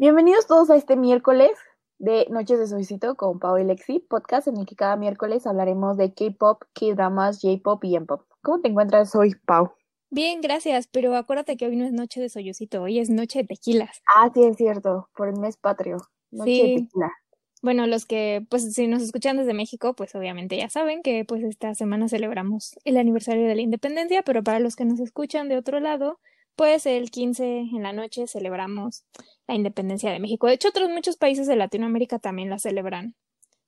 [0.00, 1.50] Bienvenidos todos a este miércoles
[1.98, 5.98] de Noches de Solicito con Pau y Lexi, podcast en el que cada miércoles hablaremos
[5.98, 8.22] de K-pop, K-dramas, J-pop y M-pop.
[8.40, 9.74] ¿Cómo te encuentras hoy, Pau?
[10.08, 13.48] Bien, gracias, pero acuérdate que hoy no es noche de soyocito, hoy es noche de
[13.48, 14.00] tequilas.
[14.16, 15.98] Ah, sí, es cierto, por el mes patrio.
[16.30, 17.12] Noche de tequila.
[17.60, 21.44] Bueno, los que, pues, si nos escuchan desde México, pues obviamente ya saben que, pues,
[21.44, 25.58] esta semana celebramos el aniversario de la independencia, pero para los que nos escuchan de
[25.58, 26.20] otro lado,
[26.56, 29.04] pues el 15 en la noche celebramos
[29.46, 30.46] la independencia de México.
[30.46, 33.14] De hecho, otros muchos países de Latinoamérica también la celebran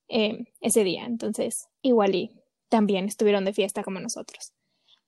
[0.09, 2.31] eh, ese día, entonces, igual y
[2.69, 4.53] también estuvieron de fiesta como nosotros.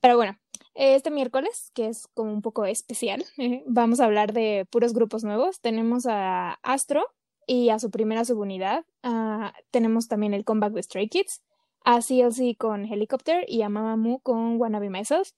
[0.01, 0.39] Pero bueno,
[0.75, 3.25] este miércoles, que es como un poco especial,
[3.67, 5.61] vamos a hablar de puros grupos nuevos.
[5.61, 7.07] Tenemos a Astro
[7.47, 8.85] y a su primera subunidad.
[9.03, 11.43] Uh, tenemos también el comeback de Stray Kids,
[11.85, 15.31] a CLC con Helicopter y a Mamamoo con Wannabe Myself.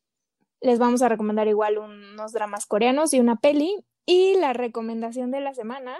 [0.60, 3.84] Les vamos a recomendar igual unos dramas coreanos y una peli.
[4.06, 5.96] Y la recomendación de la semana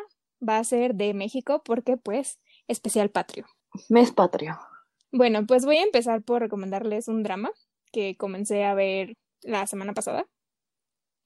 [0.46, 3.46] va a ser de México porque pues especial patrio.
[3.88, 4.59] Mes patrio.
[5.13, 7.51] Bueno, pues voy a empezar por recomendarles un drama
[7.93, 10.26] que comencé a ver la semana pasada.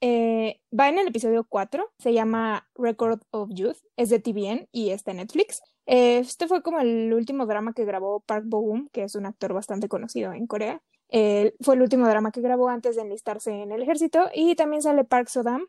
[0.03, 4.91] Eh, va en el episodio 4, se llama Record of Youth, es de TVN y
[4.91, 5.62] está en Netflix.
[5.87, 9.53] Eh, este fue como el último drama que grabó Park Bo-gum, que es un actor
[9.53, 10.81] bastante conocido en Corea.
[11.61, 15.05] Fue el último drama que grabó antes de enlistarse en el ejército y también sale
[15.05, 15.66] Park Sodam,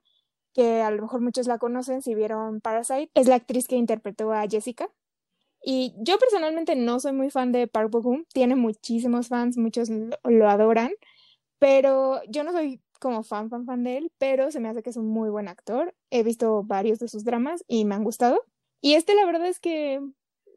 [0.53, 3.11] que a lo mejor muchos la conocen si vieron Parasite.
[3.13, 4.89] Es la actriz que interpretó a Jessica.
[5.63, 10.49] Y yo personalmente no soy muy fan de Park Bo-gum, tiene muchísimos fans, muchos lo,
[10.49, 10.91] adoran,
[11.59, 14.89] pero yo no soy como fan, fan, fan de él, pero se me hace que
[14.89, 15.95] es un muy buen actor.
[16.09, 18.43] He visto varios de sus dramas y me han gustado.
[18.81, 19.99] Y este la verdad es que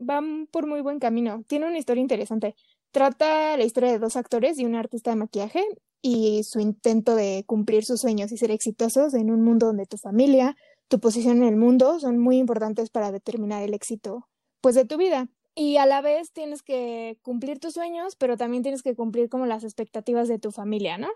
[0.00, 1.42] va por muy buen camino.
[1.46, 2.54] Tiene una historia interesante.
[2.94, 5.64] Trata la historia de dos actores y un artista de maquillaje
[6.00, 9.96] y su intento de cumplir sus sueños y ser exitosos en un mundo donde tu
[9.96, 10.54] familia,
[10.86, 14.28] tu posición en el mundo son muy importantes para determinar el éxito
[14.60, 15.26] pues de tu vida.
[15.56, 19.46] Y a la vez tienes que cumplir tus sueños, pero también tienes que cumplir como
[19.46, 21.08] las expectativas de tu familia, ¿no?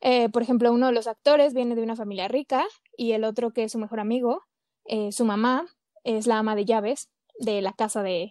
[0.00, 2.64] Eh, por ejemplo, uno de los actores viene de una familia rica
[2.96, 4.44] y el otro que es su mejor amigo,
[4.86, 5.66] eh, su mamá
[6.04, 8.30] es la ama de llaves de la casa de,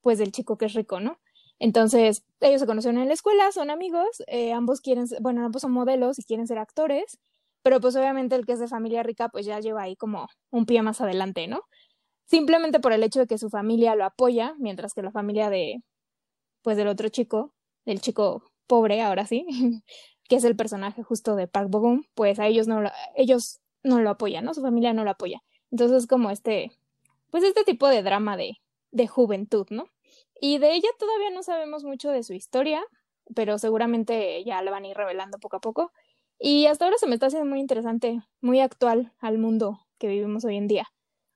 [0.00, 1.20] pues, del chico que es rico, ¿no?
[1.64, 5.72] Entonces, ellos se conocieron en la escuela, son amigos, eh, ambos quieren, bueno, ambos son
[5.72, 7.18] modelos y quieren ser actores,
[7.62, 10.66] pero pues obviamente el que es de familia rica, pues ya lleva ahí como un
[10.66, 11.62] pie más adelante, ¿no?
[12.26, 15.82] simplemente por el hecho de que su familia lo apoya, mientras que la familia de,
[16.62, 17.54] pues del otro chico,
[17.86, 19.46] del chico pobre, ahora sí,
[20.28, 24.00] que es el personaje justo de Park Bo pues a ellos no lo, ellos no
[24.00, 24.54] lo apoyan, ¿no?
[24.54, 25.40] Su familia no lo apoya.
[25.70, 26.72] Entonces como este,
[27.30, 28.54] pues este tipo de drama de,
[28.92, 29.86] de juventud, ¿no?
[30.46, 32.84] Y de ella todavía no sabemos mucho de su historia,
[33.34, 35.90] pero seguramente ya la van a ir revelando poco a poco.
[36.38, 40.44] Y hasta ahora se me está haciendo muy interesante, muy actual al mundo que vivimos
[40.44, 40.86] hoy en día.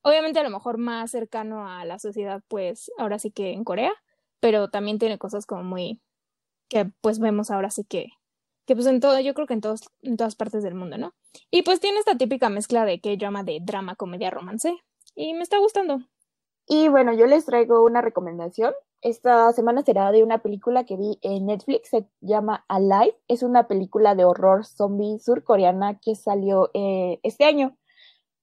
[0.02, 3.94] Obviamente a lo mejor más cercano a la sociedad, pues ahora sí que en Corea,
[4.40, 6.02] pero también tiene cosas como muy
[6.68, 8.10] que pues vemos ahora sí que
[8.66, 11.14] que pues en todo, yo creo que en todos en todas partes del mundo, ¿no?
[11.50, 14.76] Y pues tiene esta típica mezcla de que drama de drama, comedia, romance
[15.14, 16.00] y me está gustando.
[16.66, 18.74] Y bueno, yo les traigo una recomendación.
[19.00, 23.16] Esta semana será de una película que vi en Netflix, se llama Alive.
[23.28, 27.76] Es una película de horror zombie surcoreana que salió eh, este año.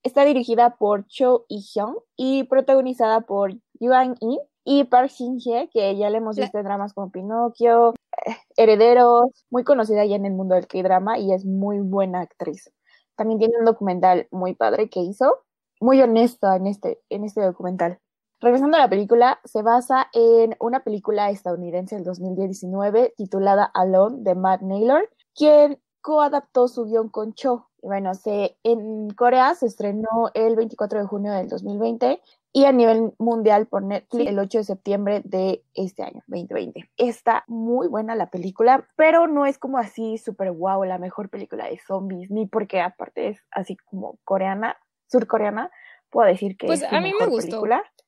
[0.03, 6.09] Está dirigida por Cho I-hyung y protagonizada por Yuan In y Park Shin-hye, que ya
[6.09, 7.93] le hemos visto en dramas como Pinocchio,
[8.25, 12.71] eh, Herederos, muy conocida ya en el mundo del K-drama y es muy buena actriz.
[13.17, 15.43] También tiene un documental muy padre que hizo,
[15.81, 17.99] muy honesta en este, en este documental.
[18.41, 24.35] Regresando a la película, se basa en una película estadounidense del 2019 titulada Alone de
[24.35, 30.55] Matt Naylor, quien coadaptó su guion con Cho, bueno, se, en Corea se estrenó el
[30.55, 32.19] 24 de junio del 2020
[32.51, 36.89] y a nivel mundial por Netflix el 8 de septiembre de este año, 2020.
[36.97, 41.65] Está muy buena la película, pero no es como así súper guau, la mejor película
[41.65, 45.69] de zombies, ni porque aparte es así como coreana, surcoreana,
[46.09, 47.61] puedo decir que pues es a mí me gustó.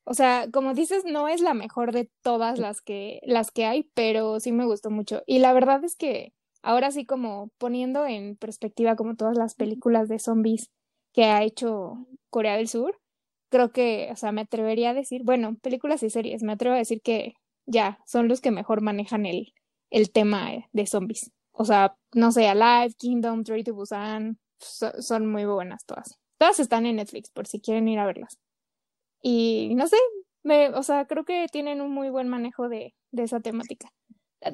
[0.09, 3.91] O sea, como dices, no es la mejor de todas las que, las que hay,
[3.93, 5.21] pero sí me gustó mucho.
[5.25, 6.31] Y la verdad es que
[6.61, 10.71] ahora sí como poniendo en perspectiva como todas las películas de zombies
[11.11, 12.97] que ha hecho Corea del Sur,
[13.49, 16.79] creo que, o sea, me atrevería a decir, bueno, películas y series, me atrevo a
[16.79, 17.33] decir que
[17.65, 19.53] ya son los que mejor manejan el,
[19.89, 21.31] el tema de zombies.
[21.51, 26.17] O sea, no sé, Alive, Kingdom, Trade to Busan, son muy buenas todas.
[26.37, 28.37] Todas están en Netflix por si quieren ir a verlas.
[29.29, 29.97] Y no sé,
[30.43, 33.91] me, o sea, creo que tienen un muy buen manejo de, de esa temática.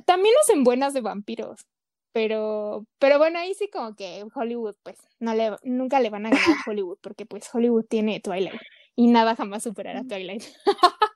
[0.08, 1.68] También hacen buenas de vampiros.
[2.12, 6.32] Pero, pero bueno, ahí sí como que Hollywood, pues, no le, nunca le van a
[6.32, 8.60] ganar a Hollywood, porque pues Hollywood tiene Twilight.
[8.96, 10.44] y nada jamás superará Twilight.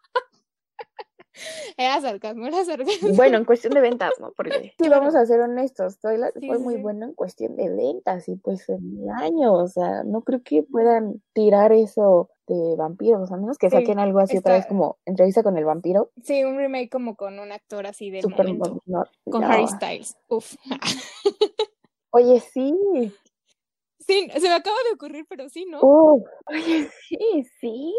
[1.77, 3.09] era sarcasmo, era sarcasmo.
[3.15, 4.31] Bueno, en cuestión de ventas, ¿no?
[4.35, 8.35] Porque sí, vamos a ser honestos, Twilight fue muy bueno en cuestión de ventas y
[8.35, 13.37] pues en el año, o sea, no creo que puedan tirar eso de vampiros, a
[13.37, 16.11] menos que saquen algo así otra vez como entrevista con el vampiro.
[16.23, 18.81] Sí, un remake como con un actor así de momento,
[19.29, 20.15] con Harry Styles.
[20.29, 20.55] Uf.
[22.11, 22.73] Oye, sí.
[23.99, 25.81] Sí, se me acaba de ocurrir, pero sí, ¿no?
[25.81, 27.93] oye, sí, sí.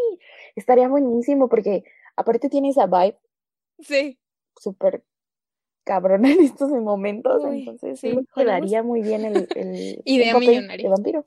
[0.55, 1.83] Estaría buenísimo porque
[2.15, 3.17] aparte tiene esa vibe.
[3.79, 4.19] Sí.
[4.59, 5.03] Súper
[5.83, 10.83] cabrona en estos momentos, entonces sí, quedaría muy bien el, el Idea millonaria.
[10.83, 11.23] de vampiro.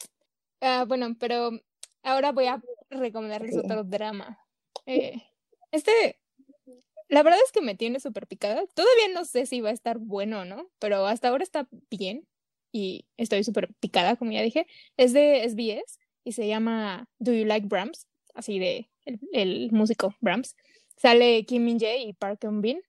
[0.60, 1.50] Ah, bueno, pero
[2.02, 4.38] ahora voy a recomendarles otro drama.
[4.86, 5.22] Eh,
[5.72, 6.20] este,
[7.08, 8.64] la verdad es que me tiene súper picada.
[8.74, 12.26] Todavía no sé si va a estar bueno o no, pero hasta ahora está bien
[12.72, 14.66] y estoy súper picada, como ya dije.
[14.96, 18.06] Es de SBS y se llama Do You Like Brahms?
[18.34, 18.88] Así de
[19.32, 20.56] el, músico Brahms.
[21.02, 22.80] Sale Kim Min Jae y Park Eun Bin.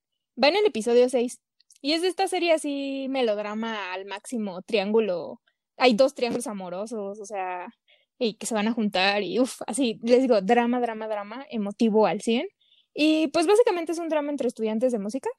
[0.41, 1.41] Va en el episodio 6
[1.81, 5.41] y es de esta serie así melodrama al máximo, triángulo.
[5.77, 7.73] Hay dos triángulos amorosos, o sea,
[8.19, 12.05] y que se van a juntar y uff, así les digo, drama, drama, drama, emotivo
[12.05, 12.47] al 100.
[12.93, 15.29] Y pues básicamente es un drama entre estudiantes de música.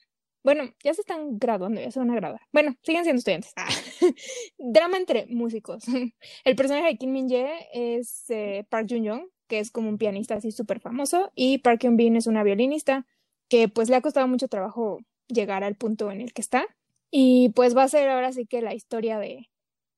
[0.42, 2.40] Bueno, ya se están graduando, ya se van a graduar.
[2.52, 3.52] Bueno, siguen siendo estudiantes.
[3.54, 3.68] Ah.
[4.58, 5.84] drama entre músicos.
[6.44, 9.98] El personaje de Kim Min Jae es eh, Park Jun Young, que es como un
[9.98, 13.06] pianista así súper famoso, y Park Hyun Bin es una violinista
[13.48, 16.66] que pues le ha costado mucho trabajo llegar al punto en el que está.
[17.10, 19.48] Y pues va a ser ahora sí que la historia de,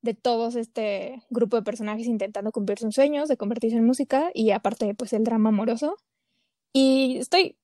[0.03, 4.51] de todos este grupo de personajes intentando cumplir sus sueños, de convertirse en música y
[4.51, 5.97] aparte pues el drama amoroso.
[6.73, 7.57] Y estoy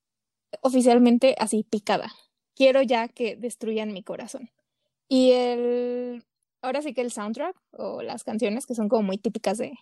[0.63, 2.13] oficialmente así picada.
[2.55, 4.51] Quiero ya que destruyan mi corazón.
[5.09, 6.25] Y el
[6.63, 9.73] ahora sí que el soundtrack o las canciones que son como muy típicas de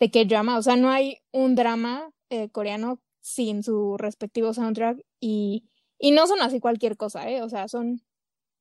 [0.00, 4.98] de qué drama, o sea, no hay un drama eh, coreano sin su respectivo soundtrack
[5.20, 5.64] y,
[5.98, 7.42] y no son así cualquier cosa, ¿eh?
[7.42, 8.02] O sea, son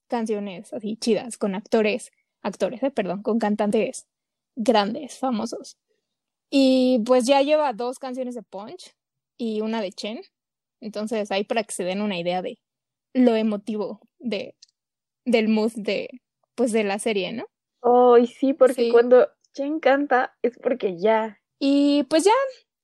[0.07, 2.12] canciones así chidas con actores
[2.42, 4.07] actores, eh, perdón, con cantantes
[4.56, 5.78] grandes, famosos.
[6.50, 8.95] Y pues ya lleva dos canciones de Punch
[9.38, 10.22] y una de Chen.
[10.81, 12.57] Entonces ahí para que se den una idea de
[13.13, 14.56] lo emotivo de
[15.25, 16.10] del mood de
[16.56, 17.45] pues de la serie, ¿no?
[17.81, 21.42] Oh, sí, porque cuando Chen canta es porque ya.
[21.57, 22.31] Y pues ya,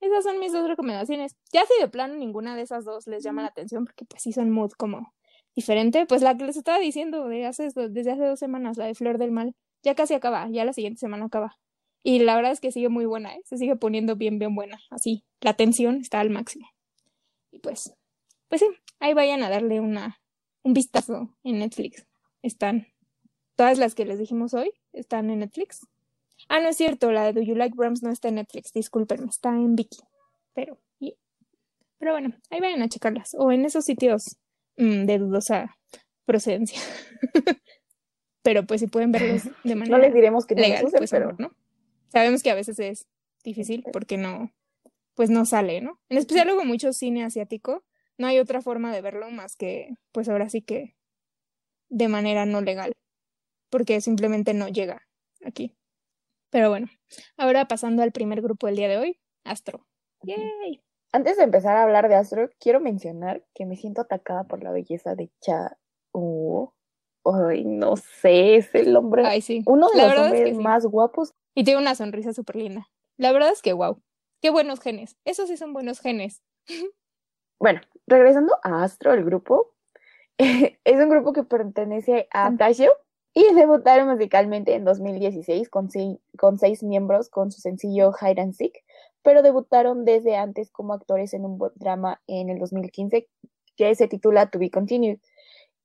[0.02, 1.36] esas son mis dos recomendaciones.
[1.52, 4.34] Ya si de plano ninguna de esas dos les llama la atención, porque pues sí
[4.34, 5.14] son mood como
[5.56, 8.96] diferente, pues la que les estaba diciendo de hace, desde hace dos semanas, la de
[8.96, 11.60] Flor del Mal, ya casi acaba, ya la siguiente semana acaba.
[12.02, 13.42] Y la verdad es que sigue muy buena, ¿eh?
[13.46, 16.68] se sigue poniendo bien, bien buena, así, la tensión está al máximo.
[17.52, 17.94] Y pues,
[18.48, 18.68] pues sí,
[19.00, 20.20] ahí vayan a darle una,
[20.64, 22.08] un vistazo en Netflix.
[22.42, 22.88] Están,
[23.56, 25.88] todas las que les dijimos hoy están en Netflix.
[26.50, 29.28] Ah, no es cierto, la de Do You Like Brahms no está en Netflix, discúlpenme,
[29.28, 30.00] está en Viki.
[30.54, 30.80] Pero,
[31.98, 33.36] pero bueno, ahí vayan a checarlas.
[33.38, 34.38] O en esos sitios
[34.78, 35.78] Mm, de dudosa
[36.26, 36.80] procedencia.
[38.42, 41.34] pero pues si pueden verlos de manera no les diremos que no legal, pues pero
[41.38, 41.56] ¿no?
[42.10, 43.08] Sabemos que a veces es
[43.44, 44.52] difícil porque no,
[45.16, 46.00] pues no sale, ¿no?
[46.10, 47.84] En especial luego mucho cine asiático,
[48.18, 50.96] no hay otra forma de verlo más que, pues ahora sí que
[51.90, 52.94] de manera no legal,
[53.70, 55.08] porque simplemente no llega
[55.44, 55.76] aquí.
[56.54, 56.86] Pero bueno,
[57.36, 59.88] ahora pasando al primer grupo del día de hoy, Astro.
[60.22, 60.84] ¡Yay!
[61.12, 64.72] Antes de empezar a hablar de Astro, quiero mencionar que me siento atacada por la
[64.72, 65.76] belleza de Cha.
[66.14, 69.26] ay, no sé, es el hombre.
[69.26, 69.64] Ay, sí.
[69.66, 71.34] Uno de los hombres más guapos.
[71.56, 72.88] Y tiene una sonrisa súper linda.
[73.18, 74.00] La verdad es que, wow.
[74.40, 75.18] Qué buenos genes.
[75.26, 76.44] Esos sí son buenos genes.
[77.60, 79.74] bueno, regresando a Astro, el grupo.
[80.38, 82.92] es un grupo que pertenece a Casio
[83.34, 85.90] y debutaron musicalmente en 2016 con,
[86.38, 88.84] con seis miembros con su sencillo Hide and Seek
[89.24, 93.28] pero debutaron desde antes como actores en un drama en el 2015
[93.76, 95.18] que se titula To Be Continued.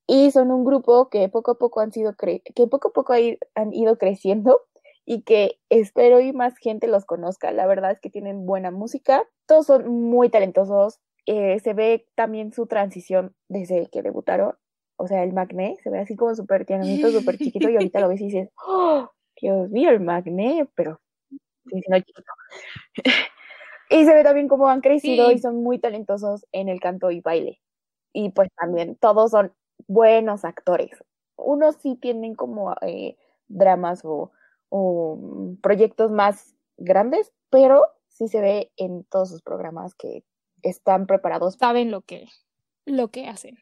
[0.05, 3.73] Y son un grupo que poco a poco han sido que poco a poco han
[3.73, 4.61] ido creciendo
[5.05, 7.51] y que espero y más gente los conozca.
[7.51, 10.99] La verdad es que tienen buena música, todos son muy talentosos.
[11.25, 14.55] Eh, se ve también su transición desde que debutaron.
[15.01, 18.09] O sea, el Magné se ve así como súper tiernito, súper chiquito y ahorita lo
[18.09, 19.09] ves y dices, ¡Oh,
[19.41, 20.67] Dios mío, el Magné!
[20.75, 20.99] Pero
[23.89, 27.21] y se ve también cómo han crecido y son muy talentosos en el canto y
[27.21, 27.61] baile.
[28.13, 29.53] Y pues también todos son
[29.87, 30.91] buenos actores.
[31.37, 33.15] Unos sí tienen como eh,
[33.47, 34.31] dramas o,
[35.61, 40.23] proyectos más grandes, pero sí se ve en todos sus programas que
[40.61, 41.55] están preparados.
[41.55, 42.27] Saben lo que,
[42.85, 43.57] lo que hacen.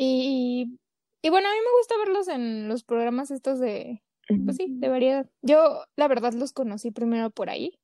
[0.00, 0.78] Y,
[1.22, 4.00] y bueno, a mí me gusta verlos en los programas estos de,
[4.44, 5.28] pues sí, de variedad.
[5.42, 7.76] Yo, la verdad, los conocí primero por ahí.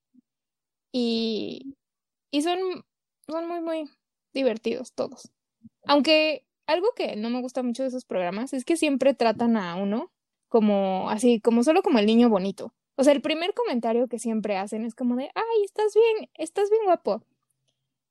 [0.92, 1.74] Y,
[2.30, 2.58] Y son,
[3.26, 3.90] son muy, muy
[4.32, 5.32] divertidos todos.
[5.86, 9.74] Aunque algo que no me gusta mucho de esos programas es que siempre tratan a
[9.74, 10.12] uno
[10.48, 12.72] como así, como solo como el niño bonito.
[12.96, 16.70] O sea, el primer comentario que siempre hacen es como de, ay, estás bien, estás
[16.70, 17.24] bien guapo.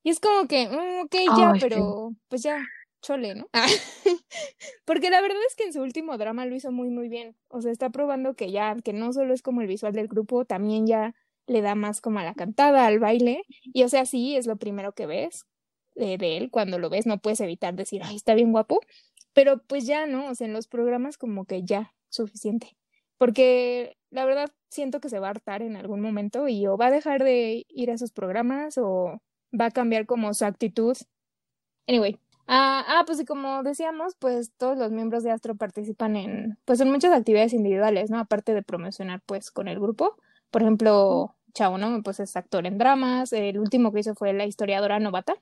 [0.04, 2.62] Y es como que, mm, ok, ya, pero pues ya,
[3.04, 3.48] chole, ¿no?
[4.86, 7.36] Porque la verdad es que en su último drama lo hizo muy, muy bien.
[7.50, 10.46] O sea, está probando que ya, que no solo es como el visual del grupo,
[10.46, 11.14] también ya
[11.46, 13.44] le da más como a la cantada, al baile.
[13.64, 15.46] Y o sea, sí, es lo primero que ves
[15.96, 16.50] de, de él.
[16.50, 18.80] Cuando lo ves, no puedes evitar decir, ay, está bien guapo.
[19.34, 20.30] Pero pues ya, ¿no?
[20.30, 22.78] O sea, en los programas como que ya, suficiente.
[23.18, 26.88] Porque la verdad siento que se va a hartar en algún momento y o va
[26.88, 29.22] a dejar de ir a esos programas o
[29.60, 30.98] va a cambiar como su actitud.
[31.88, 36.58] Anyway, Ah, ah, pues y como decíamos, pues todos los miembros de Astro participan en,
[36.66, 38.20] pues en muchas actividades individuales, ¿no?
[38.20, 40.18] Aparte de promocionar, pues, con el grupo.
[40.52, 42.02] Por ejemplo, Chao, ¿no?
[42.02, 43.32] Pues es actor en dramas.
[43.32, 45.36] El último que hizo fue La historiadora novata,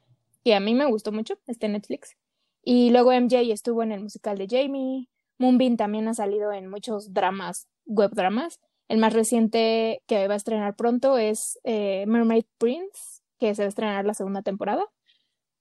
[0.43, 2.17] que a mí me gustó mucho, este Netflix.
[2.63, 5.08] Y luego MJ estuvo en el musical de Jamie.
[5.38, 8.60] Moonbin también ha salido en muchos dramas, web dramas.
[8.89, 13.67] El más reciente que va a estrenar pronto es eh, Mermaid Prince, que se va
[13.67, 14.84] a estrenar la segunda temporada.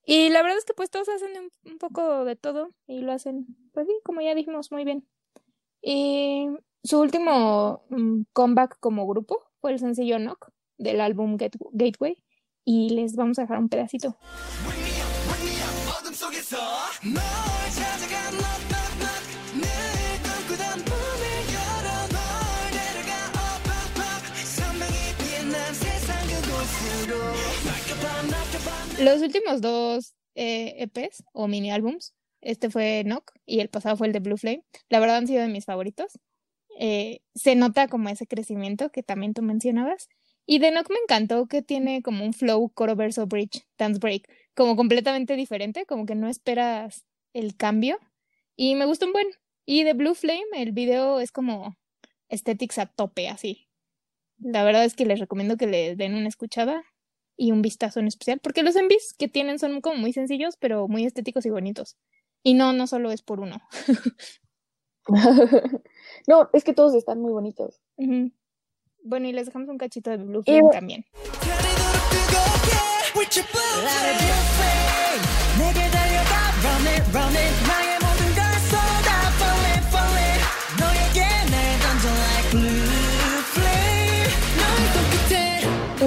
[0.05, 1.31] Y la verdad es que pues todos hacen
[1.65, 5.07] un, poco de todo y lo hacen, pues sí, como ya dijimos, muy bien.
[5.83, 6.49] Y
[6.83, 12.23] su último mm, comeback como grupo fue el sencillo Knock del álbum Gateway
[12.65, 14.17] y les vamos a dejar un pedacito.
[29.01, 34.09] Los últimos dos eh, EPs o mini álbums, este fue Knock y el pasado fue
[34.09, 36.19] el de Blue Flame, la verdad han sido de mis favoritos.
[36.79, 40.09] Eh, se nota como ese crecimiento que también tú mencionabas.
[40.45, 44.29] Y de Knock me encantó que tiene como un flow coro verso bridge dance break,
[44.55, 47.99] como completamente diferente, como que no esperas el cambio.
[48.55, 49.29] Y me gustó un buen.
[49.65, 51.79] Y de Blue Flame, el video es como
[52.29, 53.69] estéticos a tope, así.
[54.39, 56.85] La verdad es que les recomiendo que le den una escuchada
[57.41, 60.87] y un vistazo en especial, porque los envis que tienen son como muy sencillos, pero
[60.89, 61.97] muy estéticos y bonitos.
[62.43, 63.63] Y no, no solo es por uno.
[66.27, 67.81] no, es que todos están muy bonitos.
[69.03, 71.07] Bueno, y les dejamos un cachito de Blue Flame también.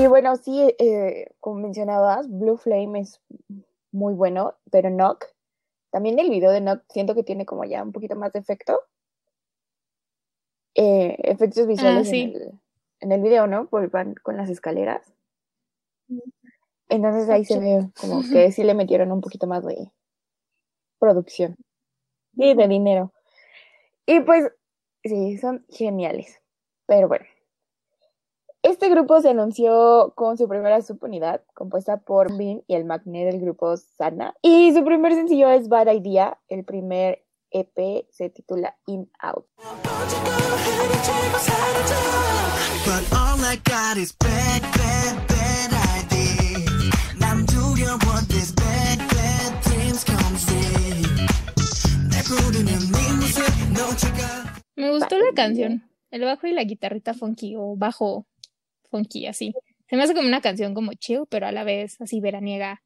[0.03, 3.21] Y bueno, sí, eh, como mencionabas, Blue Flame es
[3.93, 5.27] muy bueno, pero Knock,
[5.91, 8.81] también el video de Knock siento que tiene como ya un poquito más de efecto.
[10.75, 12.59] Eh, efectos visuales ah, en, el,
[12.99, 13.67] en, el, video, ¿no?
[13.67, 15.13] Porque van con las escaleras.
[16.89, 19.89] Entonces ahí se ve como que sí le metieron un poquito más de
[20.99, 21.55] producción
[22.33, 23.13] y de dinero.
[24.05, 24.51] Y pues
[25.01, 26.41] sí, son geniales.
[26.87, 27.25] Pero bueno,
[28.63, 33.41] este grupo se anunció con su primera subunidad, compuesta por Bin y el magné del
[33.41, 34.33] grupo Sana.
[34.41, 36.39] Y su primer sencillo es Bad Idea.
[36.47, 39.45] El primer EP se titula In Out.
[54.75, 55.83] Me gustó la canción.
[56.11, 58.25] El bajo y la guitarrita funky o bajo
[58.93, 59.53] funky, así.
[59.89, 62.81] Se me hace como una canción como chill, pero a la vez así veraniega,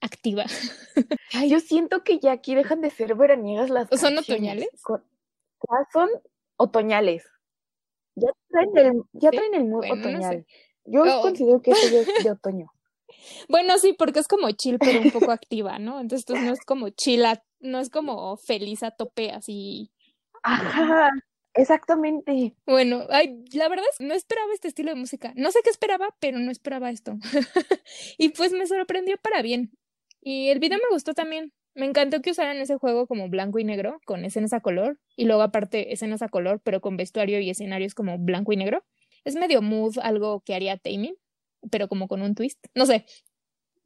[0.00, 0.44] activa.
[1.32, 4.68] Ay, yo siento que ya aquí dejan de ser veraniegas las ¿Son otoñales?
[4.88, 6.10] Ya son
[6.56, 7.24] otoñales.
[8.14, 10.46] Ya traen el, ya traen el otoñal.
[10.84, 11.22] Yo oh.
[11.22, 12.70] considero que eso es de otoño.
[13.48, 16.00] Bueno, sí, porque es como chill, pero un poco activa, ¿no?
[16.00, 17.24] Entonces, pues, no es como chill,
[17.60, 19.90] no es como feliz a tope, así.
[20.42, 21.10] Ajá,
[21.56, 22.54] Exactamente.
[22.66, 25.32] Bueno, ay, la verdad es que no esperaba este estilo de música.
[25.36, 27.18] No sé qué esperaba, pero no esperaba esto.
[28.18, 29.72] y pues me sorprendió para bien.
[30.20, 31.52] Y el video me gustó también.
[31.74, 35.26] Me encantó que usaran ese juego como blanco y negro, con escenas a color, y
[35.26, 38.84] luego aparte escenas a color, pero con vestuario y escenarios como blanco y negro.
[39.24, 41.16] Es medio mood, algo que haría Taming,
[41.70, 42.58] pero como con un twist.
[42.74, 43.04] No sé,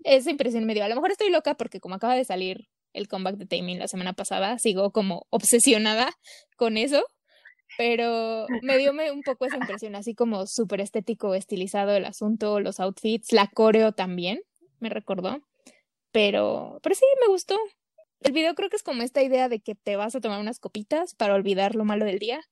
[0.05, 0.85] esa impresión me dio.
[0.85, 3.89] A lo mejor estoy loca porque como acaba de salir el comeback de Taming la
[3.89, 6.11] semana pasada, sigo como obsesionada
[6.57, 7.05] con eso,
[7.81, 12.79] pero me dio un poco esa impresión, así como súper estético, estilizado el asunto, los
[12.79, 14.43] outfits, la coreo también,
[14.81, 15.41] me recordó,
[16.13, 17.57] pero, pero sí, me gustó.
[18.21, 20.59] El video creo que es como esta idea de que te vas a tomar unas
[20.59, 22.43] copitas para olvidar lo malo del día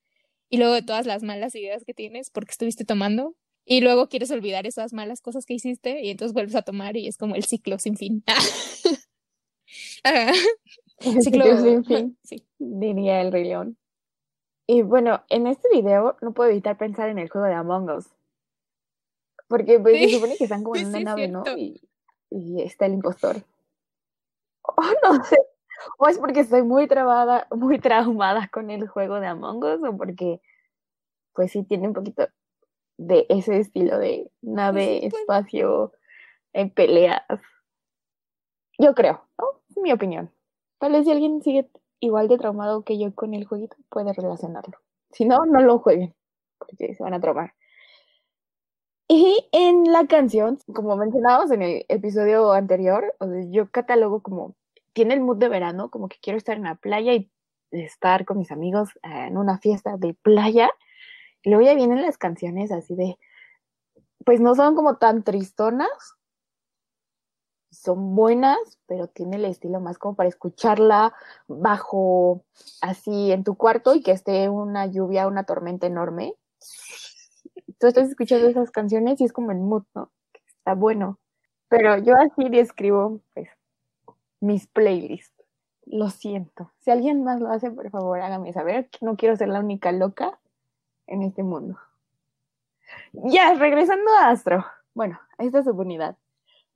[0.49, 4.31] y luego de todas las malas ideas que tienes porque estuviste tomando y luego quieres
[4.31, 7.45] olvidar esas malas cosas que hiciste y entonces vuelves a tomar y es como el
[7.45, 8.25] ciclo sin fin.
[11.01, 12.43] El ciclo, sin fin, sí.
[12.59, 13.77] diría el Rey León.
[14.71, 18.07] Y bueno, en este video no puedo evitar pensar en el juego de Among Us.
[19.49, 21.43] Porque pues, se supone que están como en una nave, ¿no?
[21.57, 21.81] Y,
[22.29, 23.37] y, está el impostor.
[24.63, 25.39] Oh, no sé.
[25.97, 29.97] O es porque estoy muy trabada, muy traumada con el juego de Among Us, o
[29.97, 30.43] porque
[31.33, 32.29] pues sí tiene un poquito
[32.99, 35.15] de ese estilo de nave, pues.
[35.15, 35.93] espacio,
[36.53, 37.23] en peleas.
[38.77, 39.63] Yo creo, ¿no?
[39.71, 40.31] Es mi opinión.
[40.79, 44.79] Tal vez si alguien sigue igual de traumado que yo con el jueguito, puede relacionarlo.
[45.11, 46.15] Si no, no lo jueguen,
[46.59, 47.55] porque se van a traumar.
[49.09, 53.15] Y en la canción, como mencionábamos en el episodio anterior,
[53.51, 54.55] yo catalogo como,
[54.93, 57.31] tiene el mood de verano, como que quiero estar en la playa y
[57.71, 60.71] estar con mis amigos eh, en una fiesta de playa.
[61.43, 63.19] Y luego ya vienen las canciones así de,
[64.27, 65.89] pues no son como tan tristonas,
[67.71, 71.15] son buenas, pero tiene el estilo más como para escucharla
[71.47, 72.45] bajo
[72.81, 76.35] así en tu cuarto y que esté una lluvia, una tormenta enorme.
[77.79, 80.11] Tú estás escuchando esas canciones y es como el mood, ¿no?
[80.47, 81.19] Está bueno.
[81.69, 83.49] Pero yo así describo pues
[84.41, 85.35] mis playlists.
[85.85, 86.71] Lo siento.
[86.81, 88.91] Si alguien más lo hace, por favor, hágame saber.
[89.01, 90.39] No quiero ser la única loca
[91.07, 91.79] en este mundo.
[93.13, 94.65] Ya, regresando a Astro.
[94.95, 96.17] Bueno, esta subunidad.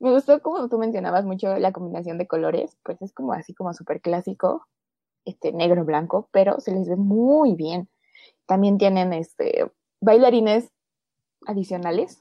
[0.03, 3.73] Me gustó como tú mencionabas mucho la combinación de colores, pues es como así como
[3.73, 4.67] súper clásico,
[5.25, 7.89] este negro blanco, pero se les ve muy bien.
[8.47, 10.73] También tienen este bailarines
[11.47, 12.21] adicionales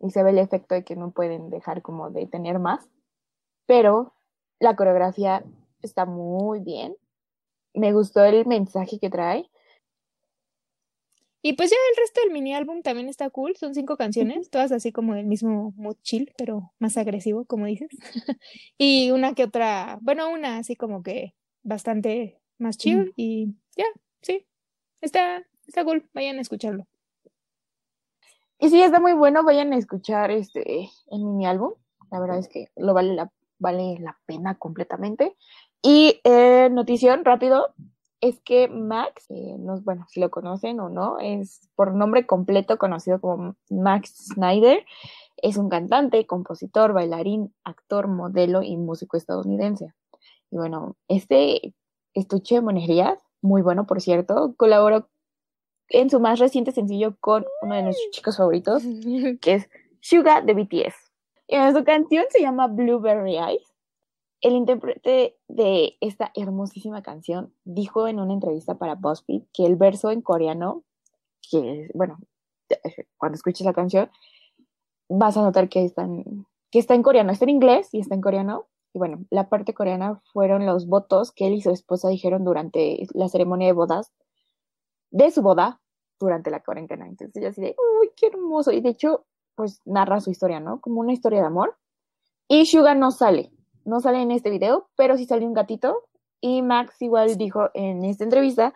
[0.00, 2.90] y se ve el efecto de que no pueden dejar como de tener más,
[3.66, 4.14] pero
[4.58, 5.44] la coreografía
[5.80, 6.96] está muy bien.
[7.72, 9.48] Me gustó el mensaje que trae
[11.42, 14.70] y pues ya el resto del mini álbum también está cool, son cinco canciones, todas
[14.70, 17.90] así como del mismo mood chill, pero más agresivo, como dices.
[18.78, 21.34] y una que otra, bueno, una así como que
[21.64, 23.86] bastante más chill y ya,
[24.20, 24.46] sí,
[25.00, 26.86] está, está cool, vayan a escucharlo.
[28.60, 31.72] Y sí, está muy bueno, vayan a escuchar este el mini álbum,
[32.12, 35.36] la verdad es que lo vale la, vale la pena completamente.
[35.82, 37.74] Y eh, notición rápido,
[38.22, 42.78] es que Max, eh, no, bueno, si lo conocen o no, es por nombre completo
[42.78, 44.86] conocido como Max Snyder,
[45.38, 49.92] es un cantante, compositor, bailarín, actor, modelo y músico estadounidense.
[50.52, 51.74] Y bueno, este
[52.14, 55.08] estuche de monerías, muy bueno por cierto, colaboró
[55.88, 58.84] en su más reciente sencillo con uno de nuestros chicos favoritos,
[59.40, 59.68] que es
[60.00, 60.94] Suga de BTS.
[61.48, 63.71] Y su canción se llama Blueberry Eyes
[64.42, 70.10] el intérprete de esta hermosísima canción dijo en una entrevista para BuzzFeed que el verso
[70.10, 70.82] en coreano,
[71.48, 72.18] que bueno,
[73.16, 74.10] cuando escuches la canción,
[75.08, 78.20] vas a notar que, están, que está en coreano, está en inglés y está en
[78.20, 78.66] coreano.
[78.94, 83.06] Y bueno, la parte coreana fueron los votos que él y su esposa dijeron durante
[83.14, 84.12] la ceremonia de bodas,
[85.10, 85.80] de su boda,
[86.18, 87.06] durante la cuarentena.
[87.06, 88.72] Entonces ella así de, uy, qué hermoso.
[88.72, 89.24] Y de hecho,
[89.54, 90.80] pues narra su historia, ¿no?
[90.80, 91.76] Como una historia de amor.
[92.48, 93.51] Y Suga no sale,
[93.84, 96.08] no sale en este video, pero sí sale un gatito.
[96.40, 98.72] Y Max igual dijo en esta entrevista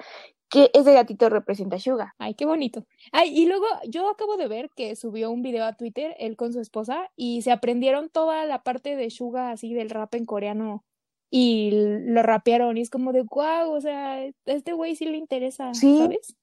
[0.49, 2.15] que ese gatito representa a Suga.
[2.19, 2.87] Ay, qué bonito.
[3.13, 6.53] Ay, y luego yo acabo de ver que subió un video a Twitter, él con
[6.53, 10.85] su esposa, y se aprendieron toda la parte de Suga así del rap en coreano
[11.31, 15.17] y lo rapearon y es como de wow, o sea, a este güey sí le
[15.17, 15.99] interesa, ¿Sí?
[15.99, 16.37] ¿sabes?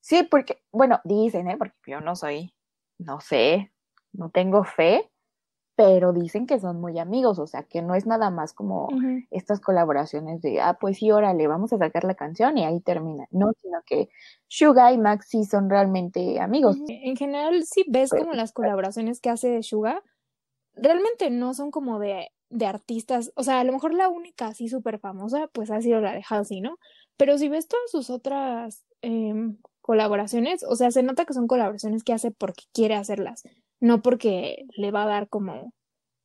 [0.00, 1.56] Sí, porque, bueno, dicen, ¿eh?
[1.56, 2.54] Porque yo no soy,
[2.98, 3.72] no sé,
[4.12, 5.11] no tengo fe,
[5.84, 8.88] pero dicen que son muy amigos, o sea, que no es nada más como
[9.32, 13.26] estas colaboraciones de, ah, pues sí, órale, vamos a sacar la canción y ahí termina,
[13.32, 14.08] no, sino que
[14.46, 16.76] Suga y Max sí son realmente amigos.
[16.86, 20.04] En general, si ves como las colaboraciones que hace Suga,
[20.74, 24.68] realmente no son como de, de artistas, o sea, a lo mejor la única así
[24.68, 26.78] súper famosa, pues ha sido la de Halsey, ¿no?
[27.16, 32.04] Pero si ves todas sus otras em, colaboraciones, o sea, se nota que son colaboraciones
[32.04, 33.42] que hace porque quiere hacerlas
[33.82, 35.74] no porque le va a dar como,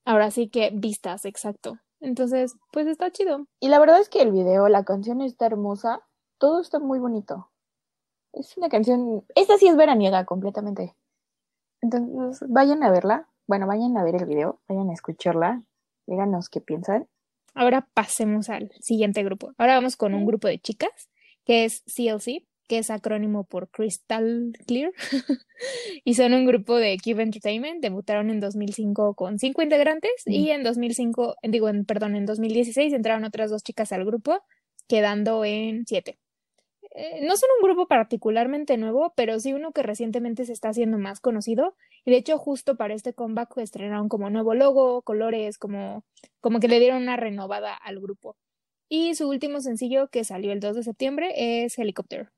[0.05, 1.79] ahora sí que vistas, exacto.
[1.99, 3.47] Entonces, pues está chido.
[3.59, 6.01] Y la verdad es que el video, la canción está hermosa,
[6.37, 7.49] todo está muy bonito.
[8.31, 10.95] Es una canción, esta sí es veraniega completamente.
[11.81, 15.63] Entonces, vayan a verla, bueno, vayan a ver el video, vayan a escucharla,
[16.05, 17.07] díganos qué piensan.
[17.55, 19.53] Ahora pasemos al siguiente grupo.
[19.57, 21.09] Ahora vamos con un grupo de chicas,
[21.43, 24.91] que es CLC, que es acrónimo por Crystal Clear,
[26.03, 27.81] y son un grupo de Cube Entertainment.
[27.81, 33.23] Debutaron en 2005 con cinco integrantes y en 2005, digo, en, perdón, en 2016 entraron
[33.23, 34.41] otras dos chicas al grupo,
[34.87, 36.19] quedando en siete.
[36.91, 40.97] Eh, no son un grupo particularmente nuevo, pero sí uno que recientemente se está haciendo
[40.97, 41.75] más conocido
[42.05, 46.03] Y de hecho, justo para este comeback estrenaron como nuevo logo, colores, como,
[46.41, 48.35] como que le dieron una renovada al grupo.
[48.89, 52.29] Y su último sencillo, que salió el 2 de septiembre, es Helicopter.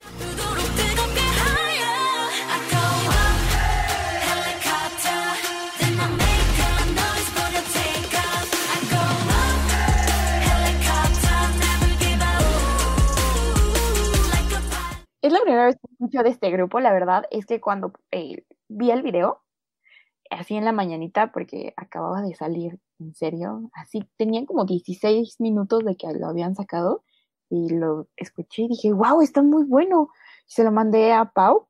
[15.22, 18.44] Es la primera vez que escucho de este grupo, la verdad es que cuando eh,
[18.70, 19.44] vi el video,
[20.30, 25.84] así en la mañanita, porque acababa de salir, en serio, así tenían como 16 minutos
[25.86, 27.04] de que lo habían sacado
[27.50, 30.10] y lo escuché y dije, wow, está muy bueno.
[30.46, 31.68] Se lo mandé a Pau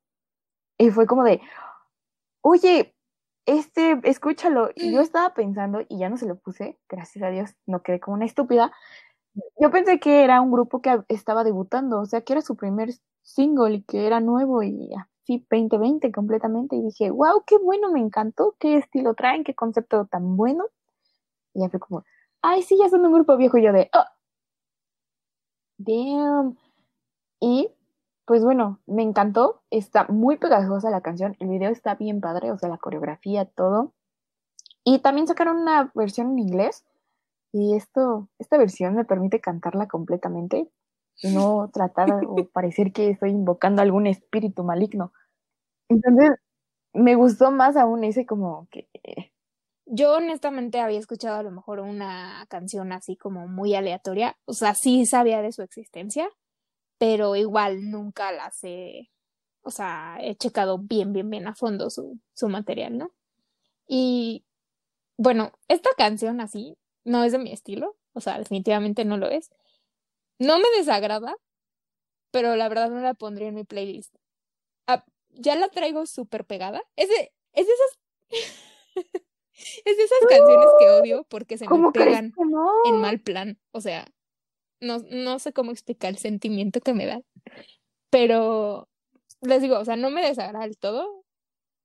[0.78, 1.40] y fue como de,
[2.42, 2.94] oye,
[3.46, 4.70] este, escúchalo.
[4.74, 8.00] Y yo estaba pensando y ya no se lo puse, gracias a Dios, no quedé
[8.00, 8.72] como una estúpida.
[9.58, 12.90] Yo pensé que era un grupo que estaba debutando, o sea, que era su primer
[13.22, 14.90] single y que era nuevo y
[15.22, 20.06] así 2020 completamente y dije, wow, qué bueno, me encantó, qué estilo traen, qué concepto
[20.06, 20.64] tan bueno.
[21.54, 22.04] Y ya fue como,
[22.42, 24.04] ay, sí, ya son un grupo viejo y yo de, oh,
[25.78, 26.56] damn.
[27.40, 27.70] Y
[28.24, 32.58] pues bueno, me encantó, está muy pegajosa la canción, el video está bien padre, o
[32.58, 33.92] sea, la coreografía, todo.
[34.84, 36.84] Y también sacaron una versión en inglés
[37.52, 40.70] y esto, esta versión me permite cantarla completamente
[41.22, 45.12] y no tratar o parecer que estoy invocando algún espíritu maligno.
[45.88, 46.30] Entonces,
[46.92, 48.88] me gustó más aún ese como que...
[49.86, 54.74] Yo honestamente había escuchado a lo mejor una canción así como muy aleatoria, o sea,
[54.74, 56.28] sí sabía de su existencia,
[56.96, 59.10] pero igual nunca las he,
[59.62, 63.10] o sea, he checado bien, bien, bien a fondo su, su material, ¿no?
[63.88, 64.44] Y
[65.16, 69.50] bueno, esta canción así no es de mi estilo, o sea, definitivamente no lo es,
[70.40, 71.36] no me desagrada,
[72.32, 74.14] pero la verdad no la pondría en mi playlist.
[74.86, 76.82] Ah, ya la traigo súper pegada.
[76.96, 77.98] Es de, es de esas.
[79.84, 82.32] es de esas canciones que odio porque se me pegan
[82.86, 83.60] en mal plan.
[83.70, 84.06] O sea,
[84.80, 87.20] no, no sé cómo explicar el sentimiento que me da.
[88.08, 88.88] Pero
[89.42, 91.24] les digo, o sea, no me desagrada del todo.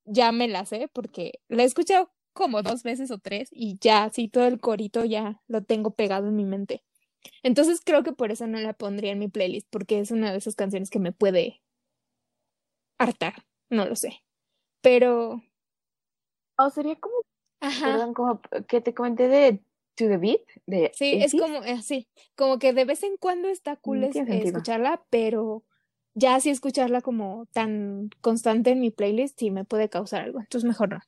[0.05, 4.09] Ya me la sé porque la he escuchado como dos veces o tres y ya,
[4.11, 6.83] sí, todo el corito ya lo tengo pegado en mi mente.
[7.43, 10.37] Entonces creo que por eso no la pondría en mi playlist, porque es una de
[10.37, 11.61] esas canciones que me puede
[12.97, 14.23] hartar, no lo sé.
[14.81, 15.41] Pero.
[16.57, 17.15] O sería como.
[17.59, 17.85] Ajá.
[17.93, 19.59] Perdón, como que te comenté de
[19.95, 20.41] To the Beat.
[20.65, 22.07] De sí, es como así.
[22.35, 25.63] Como que de vez en cuando está cool escucharla, pero
[26.13, 30.39] ya si escucharla como tan constante en mi playlist sí me puede causar algo.
[30.39, 30.99] Entonces mejor no.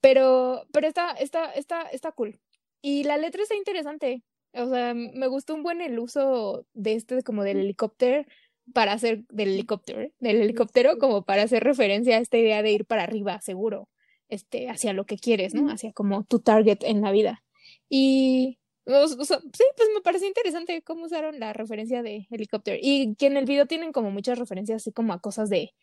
[0.00, 2.40] Pero, pero está, está, está, está cool.
[2.82, 4.22] Y la letra está interesante.
[4.52, 8.24] O sea, me gustó un buen el uso de este como del helicóptero
[8.72, 10.12] para hacer del helicóptero, ¿eh?
[10.20, 13.88] del helicóptero como para hacer referencia a esta idea de ir para arriba, seguro,
[14.28, 15.70] este, hacia lo que quieres, ¿no?
[15.70, 17.42] Hacia como tu target en la vida.
[17.88, 19.34] Y o, sí,
[19.76, 22.78] pues me pareció interesante cómo usaron la referencia de helicóptero.
[22.80, 25.74] Y que en el video tienen como muchas referencias así como a cosas de,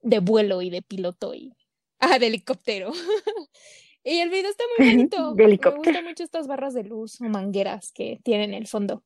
[0.00, 1.54] de vuelo y de piloto y
[2.00, 2.92] ah, de helicóptero.
[4.10, 5.34] Y el video está muy bonito.
[5.34, 9.04] Me gustan mucho estas barras de luz o mangueras que tienen en el fondo.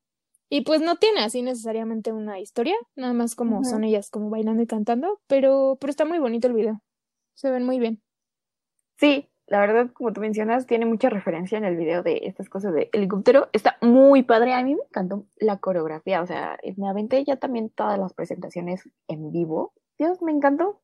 [0.48, 4.62] Y pues no tiene así necesariamente una historia, nada más como son ellas como bailando
[4.62, 6.82] y cantando, pero, pero está muy bonito el video.
[7.34, 8.02] Se ven muy bien.
[8.98, 12.74] Sí, la verdad, como tú mencionas, tiene mucha referencia en el video de estas cosas
[12.74, 13.48] de helicóptero.
[13.52, 14.52] Está muy padre.
[14.52, 16.22] A mí me encantó la coreografía.
[16.22, 19.72] O sea, me aventé ya también todas las presentaciones en vivo.
[19.98, 20.80] Dios, me encantó.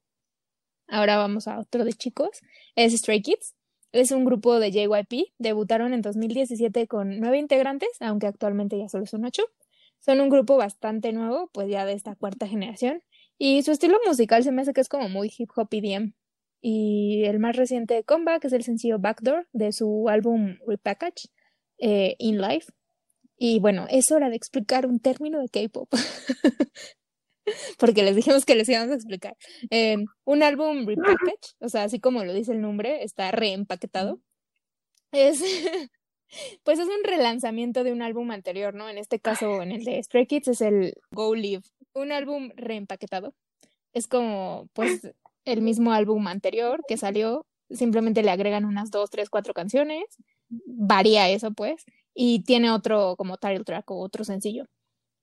[0.89, 2.41] Ahora vamos a otro de chicos.
[2.75, 3.55] Es Stray Kids.
[3.93, 9.07] Es un grupo de JYP, debutaron en 2017 con nueve integrantes, aunque actualmente ya solo
[9.07, 9.43] son ocho.
[10.01, 13.03] Son un grupo bastante nuevo, pues ya de esta cuarta generación,
[13.39, 16.13] y su estilo musical se me hace que es como muy hip hop EDM.
[16.61, 21.29] Y el más reciente comeback es el sencillo Backdoor de su álbum Repackage,
[21.79, 22.73] eh, In Life.
[23.39, 25.89] Y bueno, es hora de explicar un término de K-pop.
[27.79, 29.37] porque les dijimos que les íbamos a explicar.
[29.71, 34.21] Em, un álbum repackage, o sea, así como lo dice el nombre, está reempaquetado.
[35.13, 35.41] Es,
[36.65, 38.89] pues es un relanzamiento de un álbum anterior, ¿no?
[38.89, 41.63] En este caso, en el de Stray Kids, es el Go Live,
[41.95, 43.35] un álbum reempaquetado.
[43.93, 45.13] Es como, pues,
[45.45, 50.05] el mismo álbum anterior que salió, simplemente le agregan unas dos, tres, cuatro canciones,
[50.49, 51.85] varía eso, pues,
[52.15, 54.67] y tiene otro como title track o otro sencillo.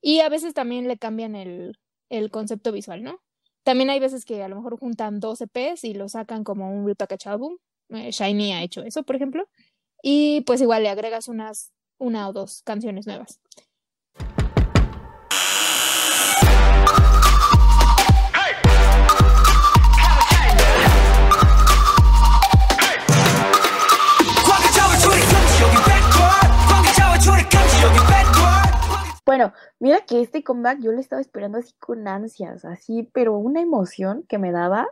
[0.02, 1.78] Y a veces también le cambian el,
[2.10, 3.22] el concepto visual, ¿no?
[3.64, 6.86] También hay veces que a lo mejor juntan dos EPs y lo sacan como un
[6.86, 7.58] repackage album.
[7.90, 9.48] Eh, Shiny ha hecho eso, por ejemplo.
[10.04, 13.40] Y pues igual le agregas unas una o dos canciones nuevas.
[29.26, 33.62] Bueno, mira que este comeback yo lo estaba esperando así con ansias, así, pero una
[33.62, 34.88] emoción que me daba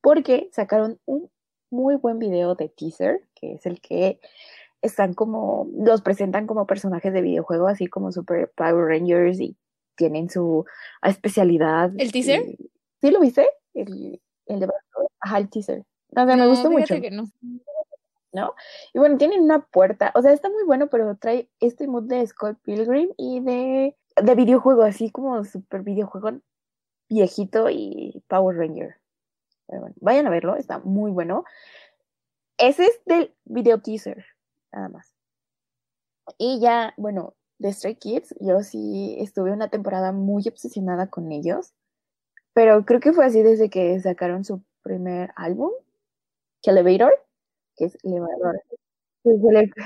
[0.00, 1.30] porque sacaron un
[1.70, 4.20] muy buen video de teaser, que es el que
[4.80, 9.56] están como, los presentan como personajes de videojuego, así como Super Power Rangers y
[9.96, 10.64] tienen su
[11.02, 11.90] especialidad.
[11.98, 12.44] ¿El teaser?
[13.00, 13.48] ¿Sí lo viste?
[13.74, 14.68] El, el de
[15.20, 15.84] Ajá, el teaser.
[16.10, 17.00] No, me gustó mucho.
[17.00, 17.24] Que no.
[18.32, 18.54] ¿No?
[18.92, 22.26] Y bueno, tienen una puerta, o sea, está muy bueno, pero trae este mood de
[22.26, 26.40] Scott Pilgrim y de, de videojuego, así como super videojuego
[27.08, 28.96] viejito y Power Ranger.
[29.66, 31.44] Pero bueno, vayan a verlo, está muy bueno.
[32.58, 34.24] Ese es del video teaser,
[34.72, 35.14] nada más.
[36.36, 41.72] Y ya, bueno, de Stray Kids, yo sí estuve una temporada muy obsesionada con ellos,
[42.52, 45.70] pero creo que fue así desde que sacaron su primer álbum,
[46.64, 47.12] Elevator,
[47.78, 48.62] que es elevador.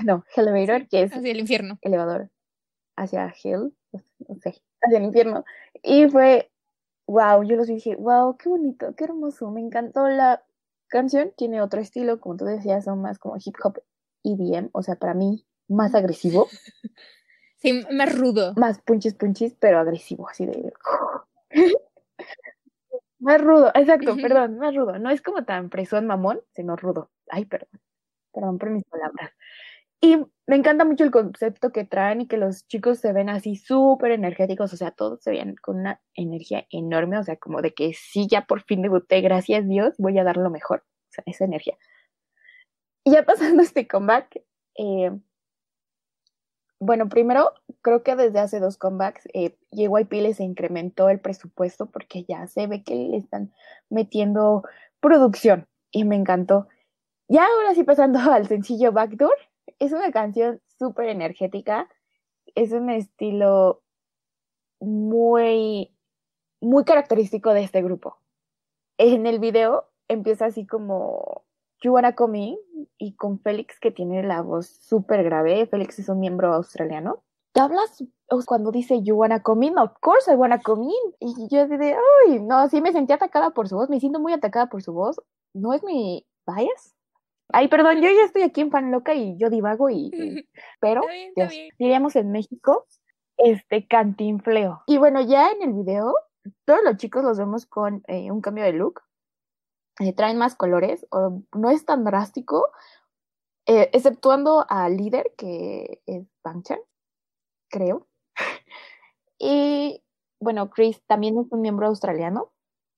[0.05, 1.13] No, Elevator, que es...
[1.13, 1.79] Hacia el infierno.
[1.83, 2.31] Elevador.
[2.97, 5.45] Hacia Hell, no sé, hacia el infierno.
[5.83, 6.51] Y fue,
[7.07, 10.45] wow, yo los dije, wow, qué bonito, qué hermoso, me encantó la
[10.89, 13.83] canción, tiene otro estilo, como tú decías, son más como hip hop
[14.25, 16.49] EDM, o sea, para mí, más agresivo.
[17.63, 18.55] Sí, más rudo.
[18.57, 20.73] Más punchis punchis, pero agresivo, así de...
[23.21, 24.99] Más rudo, exacto, perdón, más rudo.
[24.99, 27.09] No es como tan fresón mamón, sino rudo.
[27.33, 27.81] Ay, perdón.
[28.33, 29.31] Perdón por mis palabras.
[30.03, 30.17] Y
[30.47, 34.11] me encanta mucho el concepto que traen y que los chicos se ven así súper
[34.11, 37.95] energéticos, o sea, todos se ven con una energía enorme, o sea, como de que
[37.95, 41.45] sí, ya por fin debuté, gracias Dios, voy a dar lo mejor, o sea, esa
[41.45, 41.79] energía.
[43.05, 44.43] Y ya pasando este comeback,
[44.77, 45.13] eh,
[46.81, 52.25] bueno, primero, creo que desde hace dos comebacks, eh, JYP les incrementó el presupuesto porque
[52.25, 53.53] ya se ve que le están
[53.89, 54.65] metiendo
[55.01, 56.67] producción y me encantó.
[57.29, 59.37] Ya ahora sí pasando al sencillo Backdoor,
[59.79, 61.89] es una canción súper energética,
[62.55, 63.83] es un estilo
[64.81, 65.95] muy,
[66.61, 68.19] muy característico de este grupo.
[68.99, 71.45] En el video empieza así como
[71.83, 72.59] You Wanna Come
[72.99, 75.67] y con Félix que tiene la voz súper grave.
[75.67, 77.23] Félix es un miembro australiano.
[77.53, 78.03] ¿Te hablas
[78.47, 79.79] cuando dice You Wanna Come in?
[79.79, 81.15] Of course I Wanna Come in.
[81.21, 81.95] Y yo de,
[82.27, 84.93] ay, no, sí me sentí atacada por su voz, me siento muy atacada por su
[84.93, 85.21] voz.
[85.55, 86.95] ¿No es mi bias?
[87.49, 90.11] Ay, perdón, yo ya estoy aquí en pan loca y yo divago y...
[90.81, 91.03] pero,
[91.79, 92.87] diríamos en México,
[93.37, 94.83] este cantinfleo.
[94.87, 96.15] Y bueno, ya en el video,
[96.65, 99.03] todos los chicos los vemos con eh, un cambio de look
[100.01, 102.71] eh, traen más colores, o no es tan drástico,
[103.67, 106.79] eh, exceptuando al líder, que es Bangchan,
[107.71, 108.09] creo.
[109.39, 110.03] y
[110.41, 112.52] bueno, Chris también es un miembro australiano.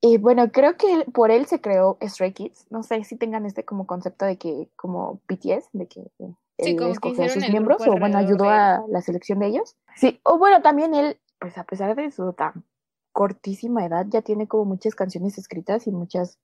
[0.07, 2.67] Y bueno, creo que por él se creó Stray Kids.
[2.69, 6.83] No sé si tengan este como concepto de que, como BTS, de que eh, él
[6.91, 9.79] escogió a sus miembros, o bueno, ayudó a la selección de ellos.
[9.97, 12.67] Sí, o bueno, también él, pues a pesar de su tan
[13.13, 16.39] cortísima edad, ya tiene como muchas canciones escritas y muchas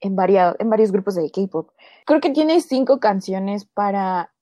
[0.00, 1.70] en, en varios grupos de K-pop.
[2.06, 4.34] Creo que tiene cinco canciones para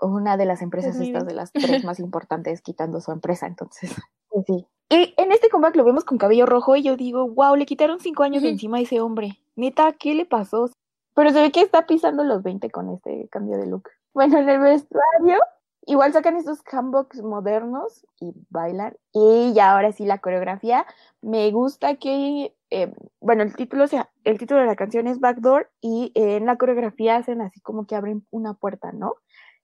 [0.00, 3.94] una de las empresas estas de las tres más importantes, quitando su empresa, entonces,
[4.30, 4.66] pues sí.
[4.92, 7.98] Y en este comeback lo vemos con cabello rojo y yo digo, wow, le quitaron
[7.98, 9.38] cinco años de encima a ese hombre.
[9.56, 10.68] Neta, ¿qué le pasó?
[11.14, 13.88] Pero se ve que está pisando los 20 con este cambio de look.
[14.12, 15.38] Bueno, en el vestuario,
[15.86, 18.94] igual sacan estos handbooks modernos y bailan.
[19.14, 20.84] Y ya ahora sí la coreografía.
[21.22, 25.70] Me gusta que eh, bueno, el título, sea, el título de la canción es Backdoor
[25.80, 29.14] y en la coreografía hacen así como que abren una puerta, ¿no?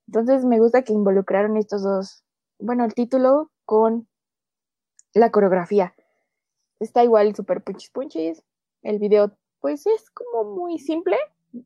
[0.06, 2.24] Entonces me gusta que involucraron estos dos,
[2.58, 4.08] bueno, el título con
[5.18, 5.94] la coreografía.
[6.80, 8.42] Está igual súper punchis punchis.
[8.82, 11.16] El video, pues es como muy simple,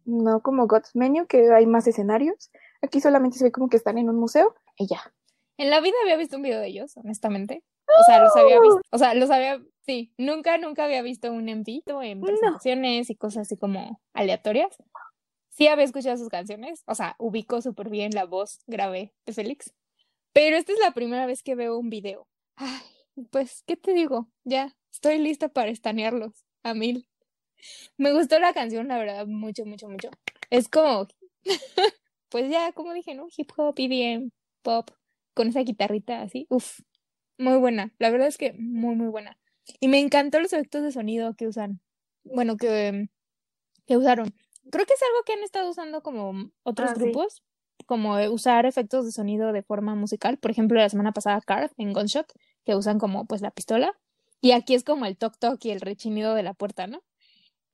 [0.04, 2.50] no como God's Menu, que hay más escenarios.
[2.80, 5.12] Aquí solamente se ve como que están en un museo y ya.
[5.58, 7.62] En la vida había visto un video de ellos, honestamente.
[7.86, 11.44] O sea, los había visto, o sea, los había, sí, nunca, nunca había visto un
[11.44, 14.76] MV en presentaciones y cosas así como aleatorias.
[15.50, 19.74] Sí había escuchado sus canciones, o sea, ubico súper bien la voz grave de Félix,
[20.32, 22.26] pero esta es la primera vez que veo un video.
[22.56, 22.80] Ay,
[23.30, 24.28] pues, ¿qué te digo?
[24.44, 27.08] Ya, estoy lista para estanearlos a mil.
[27.96, 30.10] Me gustó la canción, la verdad, mucho, mucho, mucho.
[30.50, 31.06] Es como,
[32.28, 33.26] pues ya, como dije, ¿no?
[33.36, 34.30] Hip hop, EDM,
[34.62, 34.90] pop,
[35.34, 36.80] con esa guitarrita así, uff,
[37.38, 39.38] muy buena, la verdad es que muy, muy buena.
[39.80, 41.80] Y me encantó los efectos de sonido que usan,
[42.24, 43.08] bueno, que,
[43.86, 44.34] que usaron.
[44.70, 47.42] Creo que es algo que han estado usando como otros ah, grupos,
[47.86, 50.38] como usar efectos de sonido de forma musical.
[50.38, 52.32] Por ejemplo, la semana pasada Card en Gunshot,
[52.64, 53.92] que usan como pues la pistola.
[54.40, 57.02] Y aquí es como el toc toc y el rechinido de la puerta, ¿no?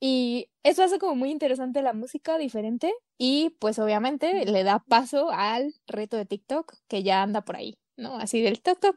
[0.00, 5.30] Y eso hace como muy interesante la música diferente y pues obviamente le da paso
[5.30, 8.16] al reto de TikTok que ya anda por ahí ¿no?
[8.16, 8.96] Así del toc toc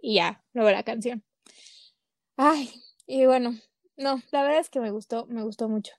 [0.00, 1.22] y ya, luego la canción.
[2.36, 2.70] Ay,
[3.06, 3.54] y bueno,
[3.96, 5.92] no, la verdad es que me gustó, me gustó mucho.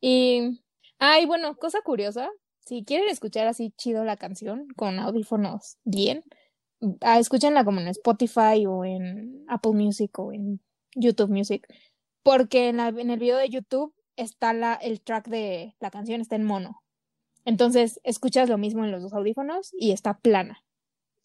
[0.00, 0.62] Y,
[0.98, 2.30] ay, bueno, cosa curiosa,
[2.60, 6.24] si quieren escuchar así chido la canción con audífonos bien,
[7.00, 10.60] ah, escúchenla como en Spotify o en Apple Music o en
[10.94, 11.66] YouTube Music,
[12.22, 16.44] porque en, el video de YouTube está la, el track de la canción, está en
[16.44, 16.82] mono.
[17.44, 20.64] Entonces, escuchas lo mismo en los dos audífonos y está plana.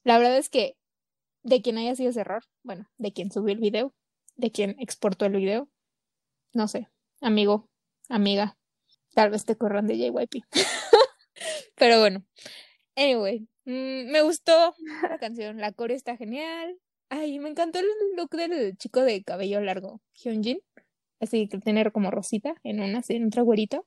[0.04, 0.78] La verdad es que
[1.44, 3.94] de quien haya sido ese error, bueno, de quien subió el video,
[4.36, 5.70] de quien exportó el video,
[6.54, 6.90] no sé,
[7.22, 7.68] amigo,
[8.10, 8.58] amiga,
[9.14, 10.44] tal vez te corran de JYP.
[11.76, 12.24] Pero bueno,
[12.96, 14.76] anyway, mm, me gustó
[15.10, 16.78] la canción, la core está genial.
[17.10, 20.60] Ay, me encantó el look del chico de cabello largo, Hyunjin.
[21.20, 23.86] Así que tener como rosita en una, así, en otro güerito.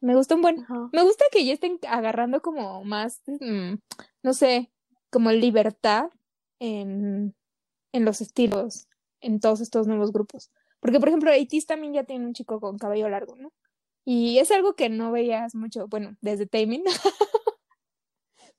[0.00, 0.66] Me gustó un buen.
[0.92, 3.74] Me gusta que ya estén agarrando como más, mm,
[4.22, 4.70] no sé,
[5.10, 6.10] como libertad
[6.58, 7.34] en,
[7.92, 8.88] en los estilos
[9.20, 10.50] en todos estos nuevos grupos.
[10.80, 13.52] Porque, por ejemplo, ATEEZ también ya tiene un chico con cabello largo, ¿no?
[14.04, 16.82] Y es algo que no veías mucho, bueno, desde Taemin,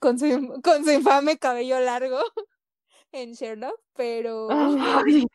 [0.01, 2.17] con, su, con su infame cabello largo
[3.13, 4.49] en Sherlock, pero,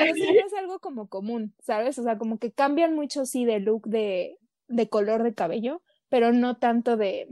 [0.00, 1.98] es algo como común, ¿sabes?
[1.98, 6.32] O sea, como que cambian mucho, sí, de look, de, de color de cabello, pero
[6.32, 7.28] no tanto de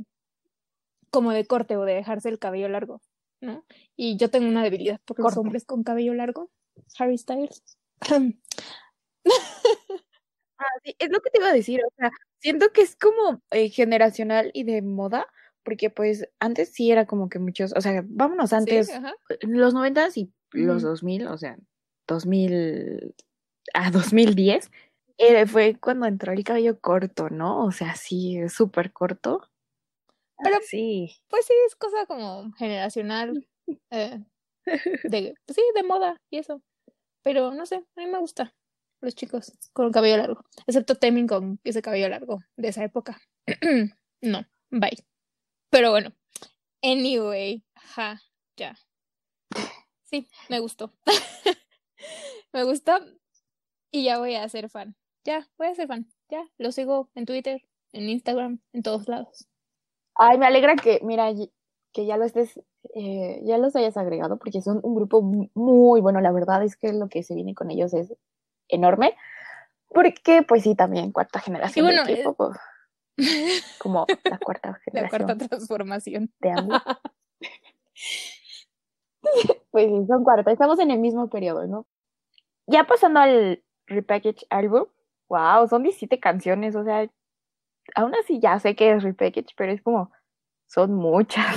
[1.10, 3.00] como de corte o de dejarse el cabello largo,
[3.40, 3.64] ¿no?
[3.96, 6.50] Y yo tengo una debilidad por los hombres con cabello largo,
[6.98, 7.62] Harry Styles.
[8.02, 8.20] ah,
[10.84, 13.70] sí, es lo que te iba a decir, o sea, siento que es como eh,
[13.70, 15.26] generacional y de moda,
[15.64, 18.90] porque pues antes sí era como que muchos, o sea, vámonos antes,
[19.42, 21.58] los noventas y los dos mil, o sea,
[22.06, 23.14] dos mil
[23.74, 24.70] a 2010,
[25.18, 27.64] eh, fue cuando entró el cabello corto, ¿no?
[27.64, 29.48] O sea, sí, súper corto.
[30.42, 31.14] Pero sí.
[31.28, 33.46] Pues sí, es cosa como generacional.
[33.90, 34.24] Eh,
[35.04, 36.62] de, pues sí, de moda y eso.
[37.22, 38.54] Pero no sé, a mí me gusta
[39.00, 40.44] los chicos con el cabello largo.
[40.66, 43.20] Excepto Temin con ese cabello largo de esa época.
[44.22, 45.09] no, bye.
[45.70, 46.11] Pero bueno,
[46.83, 48.20] anyway, ja,
[48.56, 48.76] ya.
[50.04, 50.92] Sí, me gustó.
[52.52, 52.98] me gustó
[53.92, 54.96] y ya voy a ser fan.
[55.24, 56.09] Ya, voy a ser fan.
[56.28, 59.48] Ya, lo sigo en Twitter, en Instagram, en todos lados.
[60.16, 61.30] Ay, me alegra que, mira,
[61.92, 62.61] que ya lo estés,
[62.94, 66.20] eh, ya los hayas agregado, porque son un grupo muy bueno.
[66.20, 68.12] La verdad es que lo que se viene con ellos es
[68.68, 69.14] enorme.
[69.88, 72.56] Porque, pues sí, también cuarta generación bueno, de equipo, pues,
[73.78, 75.20] como la cuarta generación.
[75.20, 76.33] La cuarta transformación.
[76.40, 76.83] De ambos.
[79.70, 80.50] pues sí, son cuarta.
[80.52, 81.87] Estamos en el mismo periodo, ¿no?
[82.66, 84.87] Ya pasando al repackage album,
[85.28, 87.09] wow, son 17 canciones, o sea,
[87.94, 90.11] aún así ya sé que es repackage, pero es como,
[90.66, 91.56] son muchas.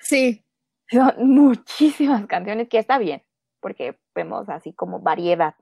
[0.00, 0.44] Sí.
[0.90, 3.22] Son muchísimas canciones, que está bien,
[3.60, 5.54] porque vemos así como variedad.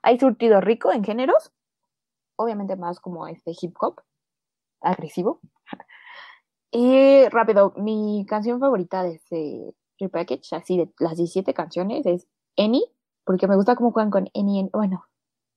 [0.00, 1.52] Hay surtido rico en géneros,
[2.36, 4.00] obviamente más como este hip hop,
[4.80, 5.40] agresivo.
[6.72, 12.84] Y rápido, mi canción favorita de ese repackage, así de las 17 canciones, es Any,
[13.24, 15.04] porque me gusta cómo juegan con Any, bueno,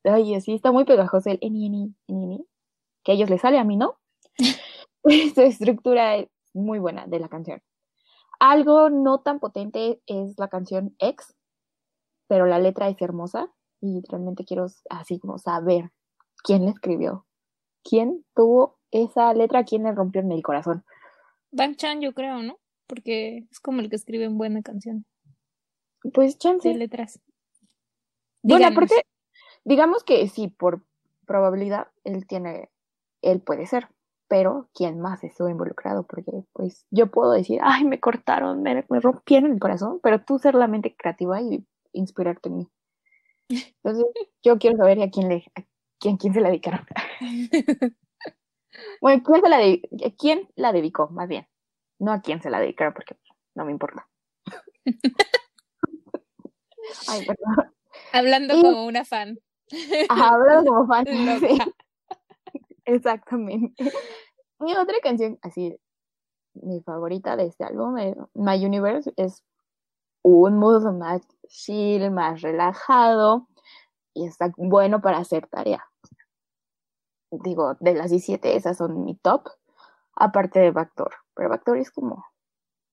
[0.05, 2.47] ay, sí, está muy pegajoso el Any, Any, Any,
[3.03, 3.99] que a ellos les sale, a mí no.
[5.35, 7.61] Su estructura es muy buena de la canción.
[8.39, 11.35] Algo no tan potente es la canción X,
[12.27, 15.91] pero la letra es hermosa y realmente quiero así como saber
[16.43, 17.25] quién la escribió,
[17.83, 20.83] quién tuvo esa letra, quién le rompió en el corazón.
[21.51, 22.59] Bang Chan, yo creo, ¿no?
[22.87, 25.05] Porque es como el que escribe en buena canción.
[26.13, 26.67] Pues chance.
[26.67, 27.19] De letras.
[28.41, 29.03] Bueno, porque
[29.63, 30.83] digamos que sí, por
[31.25, 32.69] probabilidad, él tiene,
[33.21, 33.87] él puede ser,
[34.27, 36.03] pero ¿quién más estuvo involucrado?
[36.03, 40.55] Porque pues yo puedo decir, ay, me cortaron, me, rompieron el corazón, pero tú ser
[40.55, 42.67] la mente creativa y inspirarte en mí.
[43.83, 44.05] Entonces,
[44.43, 45.63] yo quiero saber a quién le, a
[45.99, 46.85] quién, quién se la dedicaron.
[49.01, 49.59] bueno, ¿quién, se la
[50.17, 51.09] ¿quién la dedicó?
[51.09, 51.47] Más bien.
[51.99, 53.15] No a quién se la dedicaron, porque
[53.55, 54.07] no me importa.
[57.07, 57.73] ay, perdón.
[58.11, 59.39] Hablando como una fan.
[60.09, 61.05] hablando como fan.
[62.85, 63.91] Exactamente.
[64.59, 65.77] Mi otra canción, así,
[66.53, 69.43] mi favorita de este álbum, es My Universe, es
[70.21, 73.47] un mood más chill, más relajado
[74.13, 75.85] y está bueno para hacer tarea.
[77.43, 79.49] Digo, de las 17 esas son mi top,
[80.15, 81.13] aparte de Backdoor.
[81.33, 82.25] Pero Backdoor es como,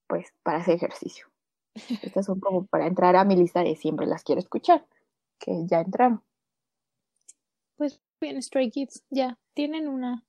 [0.06, 1.26] pues, para hacer ejercicio.
[2.02, 4.86] Estas son como para entrar a mi lista de siempre las quiero escuchar,
[5.38, 6.22] que ya entraron.
[7.76, 10.24] Pues bien, Stray Kids, ya tienen una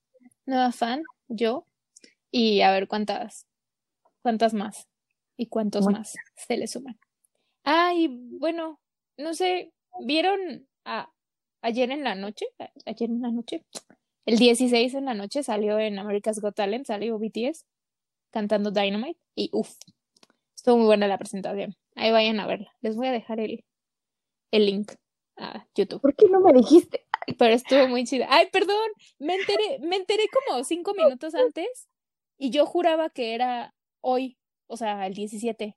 [0.45, 1.65] nueva fan, yo,
[2.31, 3.45] y a ver cuántas,
[4.21, 4.87] cuántas más
[5.37, 6.99] y cuántos más se le suman.
[7.63, 8.07] Ah, y
[8.39, 8.79] bueno,
[9.17, 11.11] no sé, ¿vieron a,
[11.61, 12.45] ayer en la noche?
[12.85, 13.65] Ayer en la noche.
[14.25, 17.65] El 16 en la noche salió en America's Got Talent, salió BTS
[18.31, 19.75] cantando Dynamite y uff,
[20.55, 21.75] estuvo muy buena la presentación.
[21.95, 22.71] Ahí vayan a verla.
[22.81, 23.63] Les voy a dejar el,
[24.51, 24.91] el link
[25.37, 26.01] a YouTube.
[26.01, 27.05] ¿Por qué no me dijiste?
[27.37, 28.27] Pero estuvo muy chida.
[28.29, 28.77] Ay, perdón,
[29.19, 31.89] me enteré, me enteré como cinco minutos antes
[32.37, 35.75] y yo juraba que era hoy, o sea, el 17.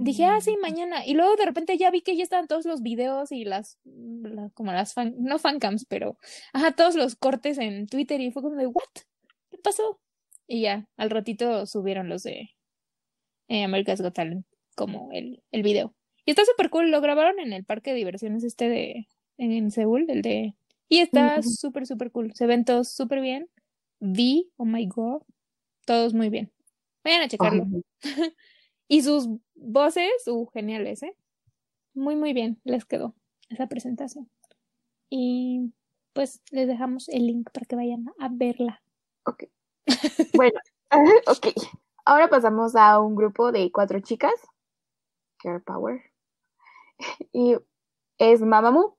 [0.00, 1.04] Dije, ah, sí, mañana.
[1.06, 3.78] Y luego de repente ya vi que ya estaban todos los videos y las,
[4.54, 6.18] como las fan, no fancams, pero,
[6.52, 8.82] ajá, todos los cortes en Twitter y fue como de, ¿what?
[9.50, 10.00] ¿Qué pasó?
[10.46, 12.50] Y ya, al ratito subieron los de
[13.48, 15.94] eh, America's Got Talent, como el, el video.
[16.24, 19.08] Y está súper cool, lo grabaron en el parque de diversiones este de,
[19.38, 20.54] en Seúl, el de...
[20.88, 22.34] Y está súper, súper cool.
[22.34, 23.48] Se ven todos súper bien.
[24.00, 25.22] Vi, oh my god,
[25.86, 26.52] todos muy bien.
[27.02, 27.66] Vayan a checarlo.
[28.88, 31.16] y sus voces, uh, geniales, ¿eh?
[31.94, 33.14] Muy, muy bien les quedó
[33.48, 34.30] esa presentación.
[35.10, 35.72] Y
[36.12, 38.82] pues les dejamos el link para que vayan a verla.
[39.26, 39.44] Ok.
[40.34, 40.58] bueno,
[41.26, 41.48] ok.
[42.04, 44.34] Ahora pasamos a un grupo de cuatro chicas.
[45.38, 46.02] Care Power.
[47.32, 47.56] Y
[48.18, 48.96] es Mamamoo,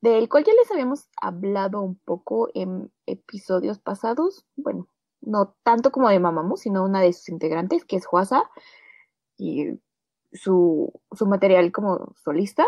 [0.00, 4.46] del cual ya les habíamos hablado un poco en episodios pasados.
[4.56, 4.88] Bueno,
[5.20, 8.44] no tanto como de Mamamoo, sino una de sus integrantes, que es Huasa,
[9.36, 9.80] y
[10.32, 12.66] su, su material como solista.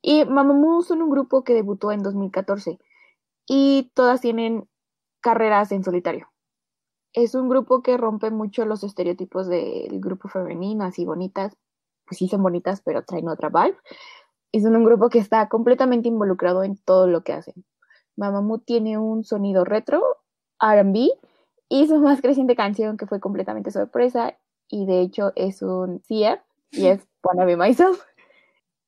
[0.00, 2.78] Y Mamamoo son un grupo que debutó en 2014
[3.46, 4.68] y todas tienen
[5.20, 6.28] carreras en solitario.
[7.12, 11.56] Es un grupo que rompe mucho los estereotipos del grupo femenino, así bonitas,
[12.06, 13.76] pues sí son bonitas, pero traen otra vibe.
[14.50, 17.64] Y son un grupo que está completamente involucrado en todo lo que hacen.
[18.16, 20.02] Mamamoo tiene un sonido retro,
[20.60, 21.10] RB,
[21.68, 24.36] y su más creciente canción, que fue completamente sorpresa,
[24.72, 26.40] y de hecho es un CF,
[26.72, 28.02] y es Wanna Be Myself.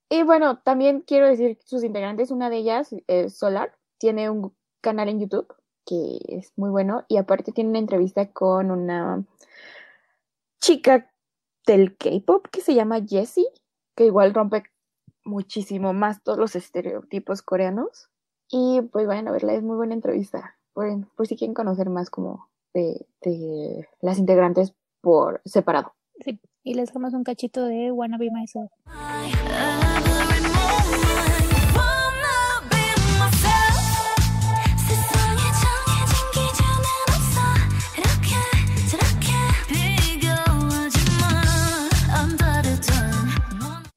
[0.08, 5.08] Y bueno, también quiero decir sus integrantes, una de ellas es Solar, tiene un canal
[5.08, 5.54] en YouTube
[5.84, 9.22] que es muy bueno, y aparte tiene una entrevista con una
[10.58, 11.10] chica
[11.66, 13.46] del K-pop que se llama Jessie,
[13.94, 14.64] que igual rompe
[15.24, 18.10] muchísimo más todos los estereotipos coreanos.
[18.50, 20.56] Y pues vayan a verla, es muy buena entrevista.
[20.72, 24.74] Por, si quieren conocer más como de, de, las integrantes
[25.04, 25.94] por separado.
[26.24, 28.72] Sí, y les damos un cachito de Wanna Be Myself.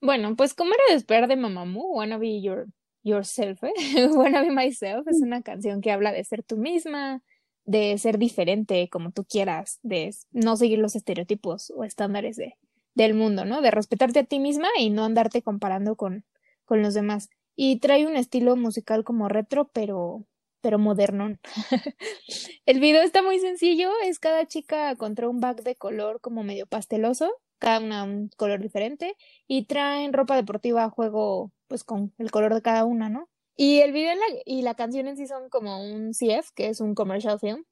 [0.01, 2.68] Bueno, pues como era de esperar de Mamamoo, Wanna Be Your,
[3.03, 3.74] Yourself, ¿eh?
[4.16, 7.22] Wanna Be Myself es una canción que habla de ser tú misma,
[7.68, 12.55] de ser diferente como tú quieras, de no seguir los estereotipos o estándares de,
[12.95, 13.61] del mundo, ¿no?
[13.61, 16.26] De respetarte a ti misma y no andarte comparando con,
[16.65, 17.30] con los demás.
[17.55, 20.26] Y trae un estilo musical como retro, pero,
[20.61, 21.38] pero moderno.
[22.65, 26.65] El video está muy sencillo, es cada chica contra un back de color como medio
[26.65, 29.15] pasteloso cada una un color diferente
[29.47, 33.30] y traen ropa deportiva a juego pues con el color de cada una, ¿no?
[33.58, 36.93] Y el video y la canción en sí son como un CF, que es un
[36.93, 37.66] commercial film,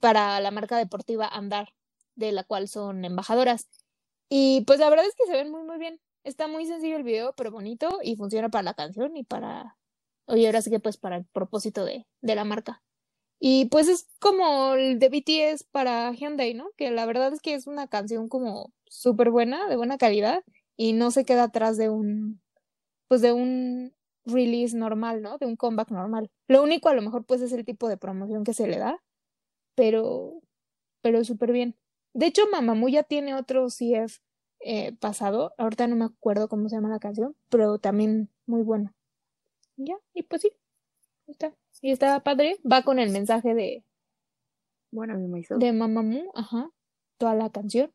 [0.00, 1.74] para la marca deportiva Andar,
[2.14, 3.68] de la cual son embajadoras.
[4.28, 5.98] Y pues la verdad es que se ven muy muy bien.
[6.24, 9.78] Está muy sencillo el video, pero bonito y funciona para la canción y para...
[10.26, 12.82] Oye, ahora sí que pues para el propósito de, de la marca.
[13.40, 16.70] Y pues es como el de BTS para Hyundai, ¿no?
[16.76, 20.44] Que la verdad es que es una canción como súper buena, de buena calidad,
[20.76, 22.42] y no se queda atrás de un,
[23.08, 23.94] pues de un
[24.28, 25.38] release normal, ¿no?
[25.38, 26.30] De un comeback normal.
[26.46, 29.02] Lo único a lo mejor pues es el tipo de promoción que se le da,
[29.74, 30.40] pero,
[31.02, 31.76] pero súper bien.
[32.14, 34.18] De hecho, Mamamoo ya tiene otro CF
[34.60, 38.92] eh, pasado, ahorita no me acuerdo cómo se llama la canción, pero también muy bueno.
[39.76, 40.50] Ya, y pues sí,
[41.26, 41.54] está.
[41.80, 43.84] Y está padre, va con el mensaje de...
[44.90, 46.70] Bueno, de Mamamoo, ajá,
[47.18, 47.92] toda la canción.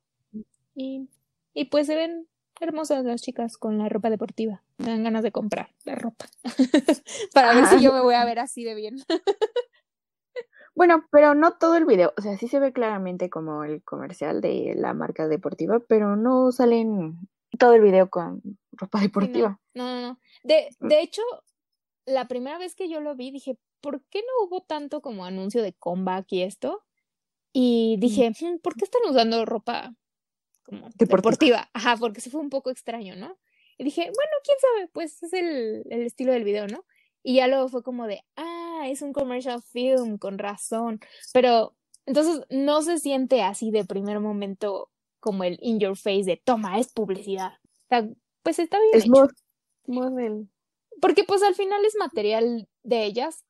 [0.75, 1.09] Y,
[1.53, 2.27] y pues se ven
[2.59, 4.63] hermosas las chicas con la ropa deportiva.
[4.77, 6.25] Me dan ganas de comprar la ropa.
[7.33, 8.97] Para ver si yo me voy a ver así de bien.
[10.75, 12.13] bueno, pero no todo el video.
[12.17, 16.51] O sea, sí se ve claramente como el comercial de la marca deportiva, pero no
[16.51, 17.17] salen
[17.57, 18.41] todo el video con
[18.71, 19.59] ropa deportiva.
[19.73, 20.19] No, no, no.
[20.43, 20.87] De, mm.
[20.87, 21.21] de hecho,
[22.05, 25.61] la primera vez que yo lo vi, dije, ¿por qué no hubo tanto como anuncio
[25.61, 26.83] de comeback y esto?
[27.53, 29.93] Y dije, hmm, ¿por qué están usando ropa
[30.63, 31.69] como deportiva.
[31.73, 33.37] Ajá, porque se fue un poco extraño, ¿no?
[33.77, 36.85] Y dije, bueno, quién sabe, pues es el, el estilo del video, ¿no?
[37.23, 40.99] Y ya luego fue como de, ah, es un commercial film, con razón.
[41.31, 44.89] Pero entonces no se siente así de primer momento
[45.19, 47.53] como el in your face de toma, es publicidad.
[47.63, 48.07] O sea,
[48.43, 48.89] pues está bien.
[48.93, 49.27] Es hecho.
[49.87, 50.49] model.
[50.99, 53.45] Porque pues al final es material de ellas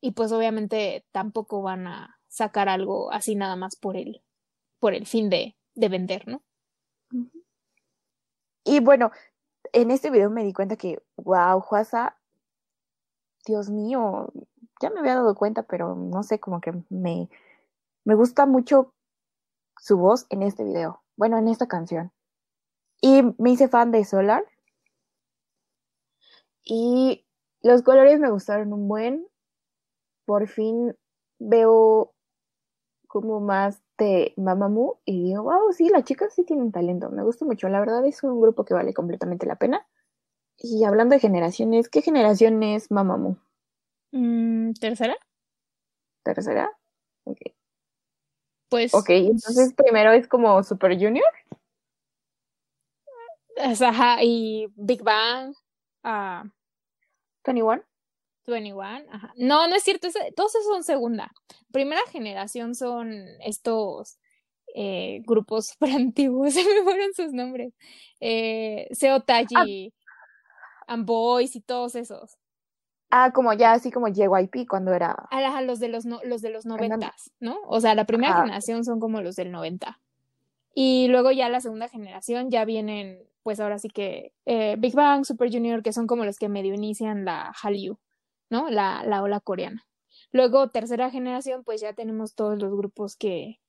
[0.00, 4.22] y pues obviamente tampoco van a sacar algo así nada más por el,
[4.80, 6.42] por el fin de, de vender, ¿no?
[8.64, 9.12] Y bueno,
[9.72, 12.18] en este video me di cuenta que, wow, Juasa,
[13.46, 14.32] Dios mío,
[14.80, 17.30] ya me había dado cuenta, pero no sé, como que me,
[18.04, 18.92] me gusta mucho
[19.78, 22.12] su voz en este video, bueno, en esta canción.
[23.00, 24.44] Y me hice fan de Solar.
[26.64, 27.24] Y
[27.62, 29.26] los colores me gustaron un buen.
[30.26, 30.96] Por fin
[31.38, 32.12] veo
[33.08, 37.44] como más de Mamamoo y digo, wow, sí, las chicas sí tienen talento, me gusta
[37.44, 39.86] mucho, la verdad es un grupo que vale completamente la pena.
[40.58, 43.36] Y hablando de generaciones, ¿qué generación es Mamamoo?
[44.12, 45.16] Mm, ¿Tercera?
[46.24, 46.70] ¿Tercera?
[47.24, 47.38] Ok.
[48.68, 48.92] Pues.
[48.92, 51.24] Ok, entonces primero es como Super Junior.
[53.56, 55.54] Ajá, y Big Bang,
[56.04, 56.44] ah,
[57.44, 57.87] 21.
[58.52, 59.32] 21, ajá.
[59.36, 61.32] No, no es cierto, todos esos son segunda.
[61.72, 64.18] Primera generación son estos
[64.74, 67.74] eh, grupos súper antiguos, se me fueron sus nombres.
[68.20, 69.92] Eh, Seo Taiji,
[70.86, 72.36] and Boys y todos esos.
[73.10, 75.16] Ah, como ya así como JYP cuando era.
[75.62, 77.58] Los de los, no- los de los noventas, ¿no?
[77.66, 79.98] O sea, la primera generación son como los del 90.
[80.74, 85.24] Y luego ya la segunda generación ya vienen, pues ahora sí que eh, Big Bang,
[85.24, 87.98] Super Junior, que son como los que medio inician la Hallyu,
[88.50, 88.70] ¿no?
[88.70, 89.86] La, la ola coreana.
[90.32, 93.60] Luego, tercera generación, pues ya tenemos todos los grupos que,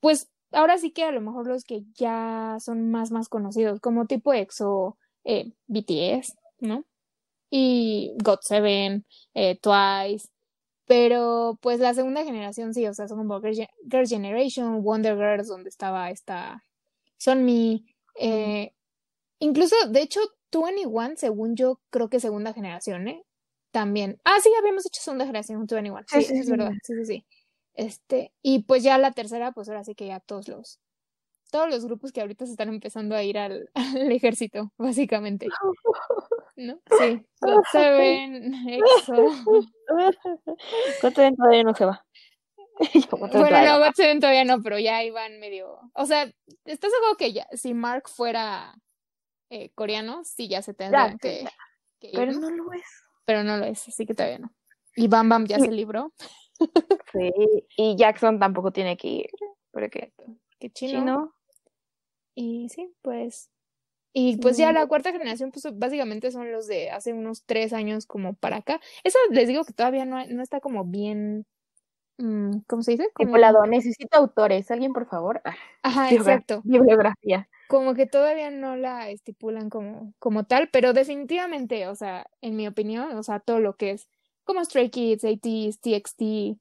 [0.00, 4.06] pues ahora sí que a lo mejor los que ya son más, más conocidos, como
[4.06, 6.84] tipo EXO, eh, BTS, ¿no?
[7.50, 10.28] Y GOT7, eh, Twice,
[10.86, 15.16] pero pues la segunda generación sí, o sea, son como Girl, Gen- Girl Generation, Wonder
[15.16, 16.62] Girls, donde estaba esta
[17.18, 17.86] Sunmi,
[18.20, 18.74] eh,
[19.40, 20.20] incluso, de hecho,
[20.52, 23.24] 21, según yo, creo que segunda generación, ¿eh?
[23.70, 24.20] También.
[24.24, 26.02] Ah, sí, habíamos hecho segunda generación, 21.
[26.08, 26.50] Sí, Sí, sí, es sí.
[26.50, 27.26] verdad, sí, sí, sí.
[27.74, 30.80] Este, y pues ya la tercera, pues ahora sí que ya todos los,
[31.50, 35.46] todos los grupos que ahorita se están empezando a ir al, al ejército, básicamente.
[36.56, 36.80] ¿No?
[36.98, 37.24] Sí.
[37.40, 39.14] GOT7, EXO.
[41.02, 42.04] GOT7 todavía no se va.
[42.94, 43.84] Yo, GOT7 Bueno, no.
[43.86, 45.78] GOT7 todavía no, pero ya iban medio.
[45.94, 46.24] O sea,
[46.64, 48.74] ¿estás seguro que ya, si Mark fuera
[49.48, 51.48] eh, coreano, sí ya se tendrían sí, que,
[52.00, 52.82] que ir, Pero no lo es.
[53.30, 54.52] Pero no lo es, así que todavía no.
[54.96, 55.66] Y Bam Bam ya Sí.
[55.66, 56.12] se libró.
[57.14, 57.30] Sí.
[57.76, 59.30] Y Jackson tampoco tiene que ir.
[59.70, 60.12] Porque
[60.58, 60.98] Que chino.
[60.98, 61.34] chino.
[62.34, 63.50] Y sí, pues.
[64.12, 68.04] Y pues ya la cuarta generación, pues básicamente son los de hace unos tres años
[68.06, 68.80] como para acá.
[69.04, 71.46] Eso les digo que todavía no, no está como bien.
[72.18, 73.08] mm, ¿Cómo se dice?
[73.14, 73.36] Como-.
[73.68, 74.68] Necesito autores.
[74.72, 75.40] ¿Alguien, por favor?
[75.44, 75.54] Ah,
[75.84, 76.62] Ajá, exacto.
[76.64, 77.48] Bibliografía.
[77.70, 82.66] Como que todavía no la estipulan como, como tal, pero definitivamente, o sea, en mi
[82.66, 84.08] opinión, o sea, todo lo que es
[84.42, 86.58] como Stray Kids, ATEEZ, TXT,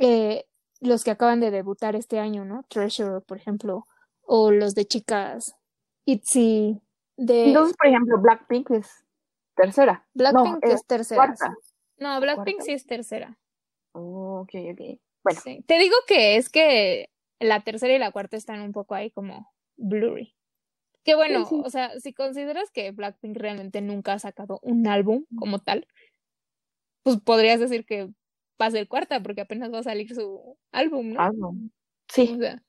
[0.00, 0.44] eh,
[0.80, 2.66] los que acaban de debutar este año, ¿no?
[2.68, 3.86] Treasure, por ejemplo,
[4.20, 5.54] o los de chicas,
[6.04, 6.82] ITZY,
[7.16, 9.06] de Entonces, por ejemplo, Blackpink es
[9.56, 10.06] tercera.
[10.12, 11.24] Blackpink no, eh, es tercera.
[11.24, 11.54] cuarta.
[11.96, 12.64] No, Blackpink ¿Cuarta?
[12.64, 13.38] sí es tercera.
[13.92, 15.00] Oh, ok, ok.
[15.24, 15.64] Bueno, Sí.
[15.66, 17.08] Te digo que es que
[17.38, 20.34] la tercera y la cuarta están un poco ahí como blurry.
[21.04, 21.60] Que bueno, sí.
[21.64, 25.86] o sea, si consideras que Blackpink realmente nunca ha sacado un álbum como tal,
[27.02, 28.10] pues podrías decir que
[28.60, 31.20] va a ser cuarta porque apenas va a salir su álbum, ¿no?
[31.20, 31.70] álbum.
[32.08, 32.32] Sí.
[32.34, 32.62] O sea,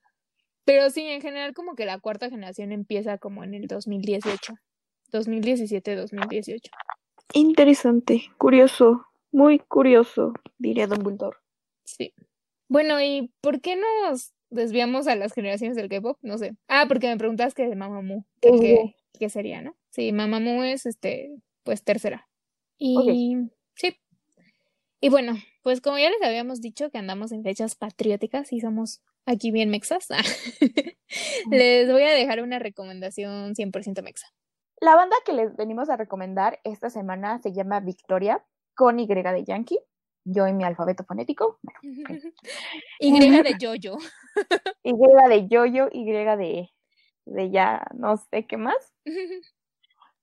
[0.65, 4.53] pero sí, en general como que la cuarta generación empieza como en el 2018,
[5.11, 6.71] 2017, 2018.
[7.33, 11.37] Interesante, curioso, muy curioso, diría Don Bulldor.
[11.83, 12.13] Sí.
[12.69, 16.17] Bueno, ¿y por qué nos desviamos a las generaciones del K-pop?
[16.21, 16.55] No sé.
[16.67, 19.75] Ah, porque me preguntas que de Mamamoo, que, qué- qué sería, ¿no?
[19.89, 21.31] Sí, Mamamoo es, este,
[21.63, 22.27] pues, tercera.
[22.77, 22.95] Y
[23.75, 23.97] sí.
[24.99, 25.33] Y bueno,
[25.63, 29.69] pues como ya les habíamos dicho que andamos en fechas patrióticas y somos aquí bien
[29.69, 30.07] mexas,
[31.51, 34.27] les voy a dejar una recomendación 100% mexa.
[34.79, 38.43] La banda que les venimos a recomendar esta semana se llama Victoria,
[38.75, 39.79] con Y de Yankee.
[40.23, 41.59] Yo en mi alfabeto fonético.
[42.99, 43.97] Y de Jojo.
[44.83, 46.69] Y de Yoyo, Y de,
[47.25, 48.93] de ya no sé qué más.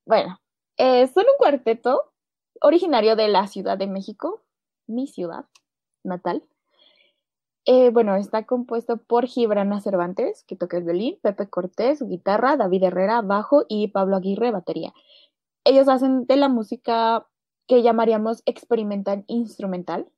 [0.06, 0.40] Bueno,
[0.76, 2.12] eh, son un cuarteto
[2.60, 4.42] originario de la Ciudad de México,
[4.86, 5.46] mi ciudad
[6.04, 6.42] natal.
[7.66, 12.84] Eh, bueno, está compuesto por Gibrana Cervantes, que toca el violín, Pepe Cortés, guitarra, David
[12.84, 14.94] Herrera, bajo y Pablo Aguirre, batería.
[15.64, 17.26] Ellos hacen de la música
[17.68, 20.10] que llamaríamos experimental instrumental.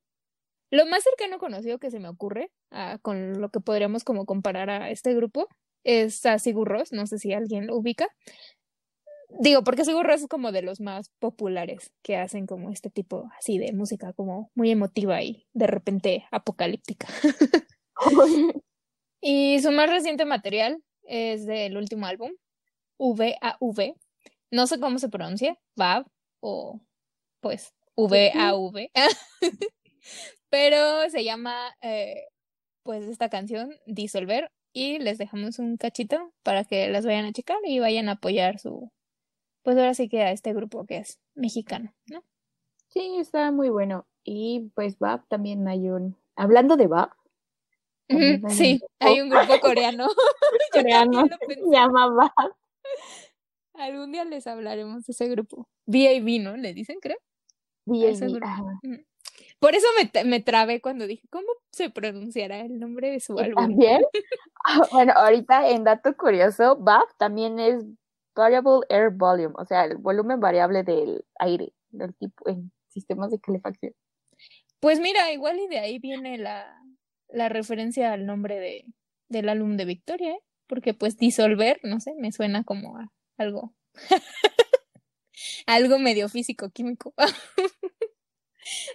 [0.70, 4.70] Lo más cercano conocido que se me ocurre ah, con lo que podríamos como comparar
[4.70, 5.48] a este grupo
[5.82, 8.08] es a Sigur Rós, no sé si alguien lo ubica.
[9.40, 13.28] Digo, porque Sigur Rós es como de los más populares que hacen como este tipo
[13.36, 17.08] así de música como muy emotiva y de repente apocalíptica.
[19.20, 22.30] y su más reciente material es del último álbum,
[22.98, 23.94] V-A-V.
[24.52, 26.06] No sé cómo se pronuncia, VAV
[26.40, 26.80] o
[27.40, 28.90] pues V-A-V.
[30.50, 32.26] Pero se llama eh,
[32.82, 37.58] pues esta canción Disolver y les dejamos un cachito para que las vayan a checar
[37.64, 38.90] y vayan a apoyar su
[39.62, 42.24] pues ahora sí que a este grupo que es mexicano, ¿no?
[42.88, 44.06] Sí, está muy bueno.
[44.24, 47.10] Y pues Bab también hay un hablando de Bab.
[48.48, 50.08] sí, hay un grupo coreano.
[50.72, 52.54] coreano se llama Bab.
[53.74, 55.68] Algún día les hablaremos de ese grupo.
[55.86, 56.56] VAV, ¿no?
[56.56, 57.18] Le dicen, creo.
[57.90, 59.04] VAV.
[59.58, 63.54] Por eso me, me trabé cuando dije, ¿cómo se pronunciará el nombre de su álbum?
[63.54, 64.02] También.
[64.92, 67.82] Bueno, ahorita en dato curioso, BAF también es
[68.34, 73.40] Variable Air Volume, o sea, el volumen variable del aire, del tipo en sistemas de
[73.40, 73.94] calefacción.
[74.80, 76.78] Pues mira, igual y de ahí viene la,
[77.28, 78.84] la referencia al nombre de,
[79.28, 80.42] del álbum de Victoria, ¿eh?
[80.66, 83.74] porque pues disolver, no sé, me suena como a algo,
[85.66, 87.14] algo medio físico-químico.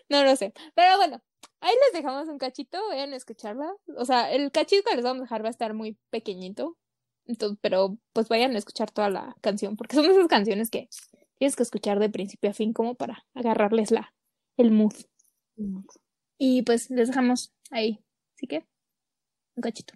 [0.09, 0.53] no lo sé.
[0.73, 1.21] Pero bueno,
[1.61, 3.73] ahí les dejamos un cachito, vayan a escucharla.
[3.97, 6.77] O sea, el cachito que les vamos a dejar va a estar muy pequeñito.
[7.25, 10.89] Entonces, pero pues vayan a escuchar toda la canción, porque son esas canciones que
[11.37, 14.13] tienes que escuchar de principio a fin como para agarrarles la,
[14.57, 14.93] el mood.
[16.37, 18.03] Y pues les dejamos ahí.
[18.35, 18.65] Así que,
[19.55, 19.93] un cachito.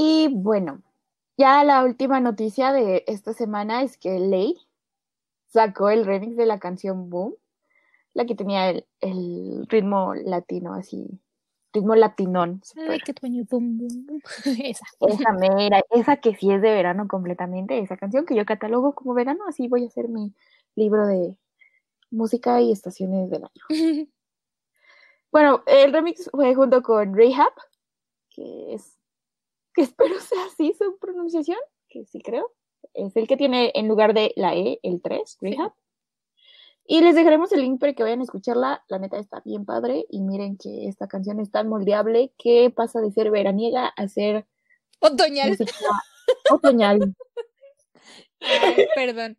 [0.00, 0.80] Y bueno,
[1.36, 4.56] ya la última noticia de esta semana es que Ley
[5.48, 7.34] sacó el remix de la canción Boom,
[8.14, 11.20] la que tenía el, el ritmo latino, así,
[11.72, 12.62] ritmo latinón.
[12.88, 14.22] Ay, qué boom, boom,
[14.64, 14.86] Esa.
[15.00, 19.14] Esa mera, esa que sí es de verano completamente, esa canción que yo catalogo como
[19.14, 20.32] verano, así voy a hacer mi
[20.76, 21.36] libro de
[22.12, 23.64] música y estaciones del año.
[25.32, 27.52] bueno, el remix fue junto con Rehab,
[28.30, 28.97] que es
[29.78, 31.58] que espero sea así su pronunciación,
[31.88, 32.52] que sí creo.
[32.94, 35.72] Es el que tiene en lugar de la E, el 3, Rehab.
[36.84, 38.82] Y les dejaremos el link para que vayan a escucharla.
[38.88, 40.06] La neta está bien padre.
[40.08, 44.46] Y miren que esta canción es tan moldeable que pasa de ser veraniega a ser
[45.00, 45.56] otoñal.
[46.50, 47.14] Otoñal.
[48.94, 49.36] perdón.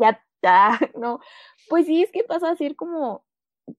[0.00, 1.20] ya, ya, no.
[1.68, 3.24] Pues sí, es que pasa a ser como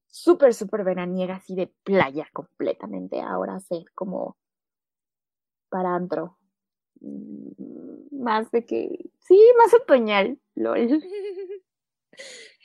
[0.08, 3.20] súper, súper veraniega, así de playa completamente.
[3.20, 4.38] Ahora ser como
[5.72, 6.38] para antro.
[8.12, 11.02] Más de que, sí, más otoñal, lol.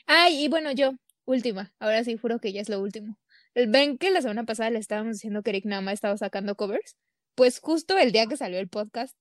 [0.06, 0.92] Ay, y bueno, yo,
[1.24, 3.18] última, ahora sí juro que ya es lo último.
[3.54, 6.96] Ven que la semana pasada le estábamos diciendo que Eric Nama estaba sacando covers.
[7.34, 9.16] Pues justo el día que salió el podcast,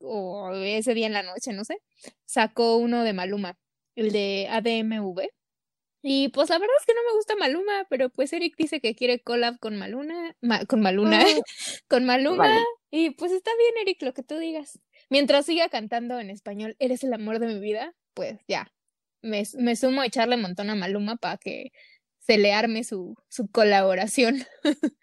[0.00, 1.78] o ese día en la noche, no sé,
[2.24, 3.58] sacó uno de Maluma,
[3.94, 5.28] el de ADMV.
[6.02, 8.96] Y pues la verdad es que no me gusta Maluma, pero pues Eric dice que
[8.96, 10.36] quiere collab con Maluna,
[10.66, 11.40] con Maluna, ah.
[11.88, 12.58] con Maluma.
[12.94, 14.78] Y pues está bien, Eric, lo que tú digas.
[15.08, 18.70] Mientras siga cantando en español, Eres el amor de mi vida, pues ya.
[19.22, 21.72] Me, me sumo a echarle un montón a Maluma para que
[22.18, 24.40] se le arme su, su colaboración.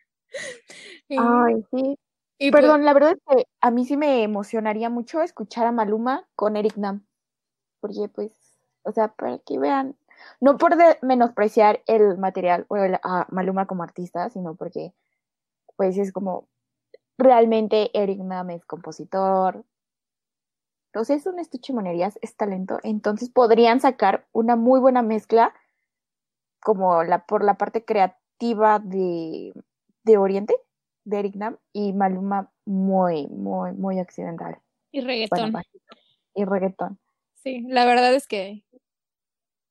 [1.09, 1.97] Ay, sí.
[2.37, 5.71] Y pues Perdón, la verdad es que a mí sí me emocionaría mucho escuchar a
[5.71, 7.07] Maluma con Eric Nam.
[7.79, 8.31] Porque, pues,
[8.83, 9.97] o sea, para que vean,
[10.39, 14.93] no por menospreciar el material o a Maluma como artista, sino porque
[15.75, 16.47] pues es como
[17.19, 19.63] realmente Eric Nam es compositor.
[20.87, 22.79] Entonces es un estuche monerías, es talento.
[22.83, 25.53] Entonces podrían sacar una muy buena mezcla
[26.61, 29.53] como la por la parte creativa de,
[30.03, 30.55] de Oriente,
[31.03, 34.59] de Eric Nam, y Maluma muy, muy, muy accidental.
[34.91, 35.53] Y reggaetón.
[36.33, 36.99] y reggaetón.
[37.35, 38.63] Sí, la verdad es que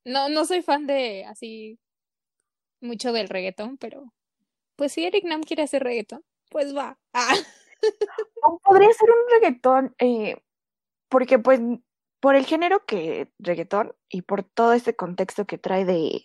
[0.05, 1.79] no, no soy fan de así
[2.81, 4.13] mucho del reggaetón, pero
[4.77, 6.99] pues si Eric Nam quiere hacer reggaetón, pues va.
[8.43, 8.57] Ah.
[8.65, 10.43] podría ser un reggaetón, eh,
[11.09, 11.61] porque pues
[12.21, 16.21] por el género que reggaetón y por todo este contexto que trae de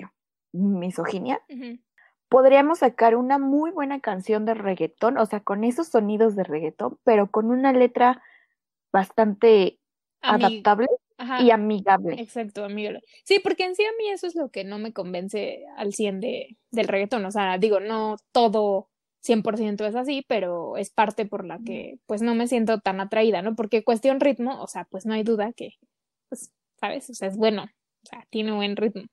[0.52, 1.42] misoginia,
[2.30, 6.98] podríamos sacar una muy buena canción de reggaetón, o sea, con esos sonidos de reggaetón,
[7.04, 8.24] pero con una letra
[8.92, 9.80] bastante
[10.22, 10.88] adaptable
[11.40, 12.16] y amigable.
[12.20, 13.02] Exacto, amigable.
[13.24, 16.20] Sí, porque en sí a mí eso es lo que no me convence al 100
[16.22, 17.26] de, del reggaetón.
[17.26, 18.90] O sea, digo, no todo
[19.24, 23.42] 100% es así, pero es parte por la que pues no me siento tan atraída,
[23.42, 23.56] ¿no?
[23.56, 25.72] Porque cuestión ritmo, o sea, pues no hay duda que,
[26.30, 27.10] pues, ¿sabes?
[27.10, 29.04] O sea, es bueno, o sea, tiene buen ritmo.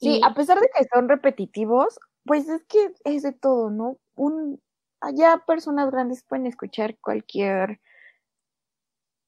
[0.00, 3.98] Sí, a pesar de que son repetitivos, pues es que es de todo, ¿no?
[4.16, 4.60] Un,
[5.00, 7.80] allá personas grandes pueden escuchar cualquier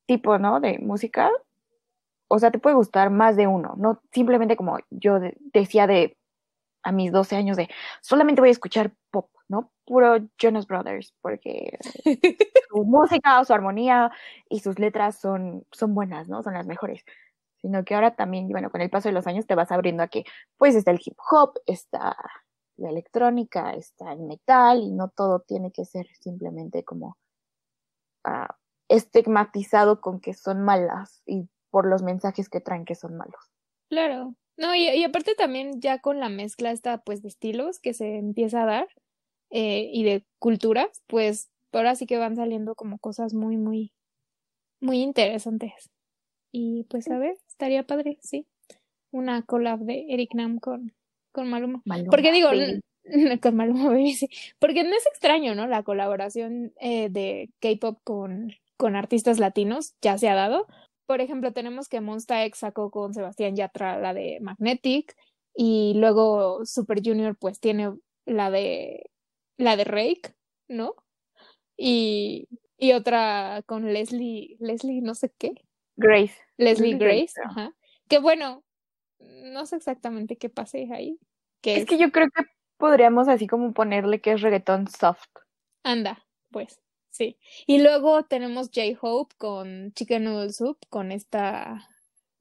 [0.07, 0.61] tipo, ¿no?
[0.61, 1.31] De música.
[2.29, 5.19] O sea, te puede gustar más de uno, no simplemente como yo
[5.53, 6.17] decía de
[6.87, 7.69] a mis 12 años de
[8.01, 9.73] solamente voy a escuchar pop, ¿no?
[9.85, 11.77] Puro Jonas Brothers, porque
[12.71, 14.13] su música, su armonía
[14.49, 16.45] y sus letras son, son buenas, ¿no?
[16.45, 17.05] Son las mejores.
[17.61, 20.07] Sino que ahora también, bueno, con el paso de los años te vas abriendo a
[20.07, 20.25] que,
[20.59, 22.17] pues está el hip hop, está
[22.77, 27.17] la electrónica, está el metal, y no todo tiene que ser simplemente como
[28.29, 28.53] uh,
[28.89, 33.51] estigmatizado con que son malas y por los mensajes que traen que son malos.
[33.89, 34.37] Claro.
[34.57, 38.17] No, y, y aparte también ya con la mezcla esta pues de estilos que se
[38.17, 38.89] empieza a dar
[39.51, 43.93] eh, y de culturas, pues ahora sí que van saliendo como cosas muy, muy,
[44.81, 45.91] muy interesantes.
[46.53, 48.47] Y pues a ver, estaría padre, sí.
[49.11, 50.95] Una collab de Eric Nam con,
[51.33, 51.83] con Maluma.
[52.11, 52.51] Porque digo,
[53.43, 54.29] con Maluma sí.
[54.59, 55.67] Porque no es extraño, ¿no?
[55.67, 60.67] La colaboración eh, de K-pop con, con artistas latinos ya se ha dado.
[61.07, 65.17] Por ejemplo, tenemos que Monsta X sacó con Sebastián Yatra la de Magnetic
[65.55, 67.93] y luego Super Junior pues tiene
[68.27, 69.11] la de
[69.57, 70.35] la de Rake,
[70.69, 70.95] ¿no?
[71.77, 75.53] Y, y otra con Leslie, Leslie no sé qué.
[75.97, 76.35] Grace.
[76.57, 77.73] Leslie, Grace, ajá.
[78.09, 78.65] Que bueno,
[79.19, 81.19] no sé exactamente qué pase ahí.
[81.63, 82.45] es, que yo creo que
[82.77, 85.29] podríamos así como ponerle que es reggaetón soft.
[85.83, 86.81] Anda, pues,
[87.17, 87.39] sí.
[87.67, 91.89] Y luego tenemos J-Hope con Chicken Noodle Soup, con esta...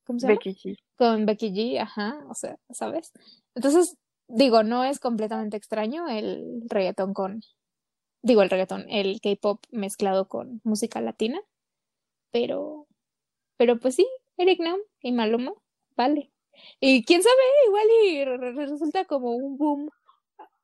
[0.06, 0.40] ¿Cómo se llama?
[0.44, 0.78] Becky G.
[0.98, 3.12] Con Becky G, ajá, o sea, ¿sabes?
[3.56, 3.98] Entonces,
[4.28, 7.42] digo, no es completamente extraño el reggaetón con,
[8.22, 11.42] digo, el reggaetón, el K-pop mezclado con música latina,
[12.32, 12.88] pero,
[13.58, 14.08] pero pues sí,
[14.38, 15.54] Eric Nam y Maluma,
[15.96, 16.32] vale.
[16.80, 17.36] Y quién sabe,
[17.68, 19.90] igual y resulta como un boom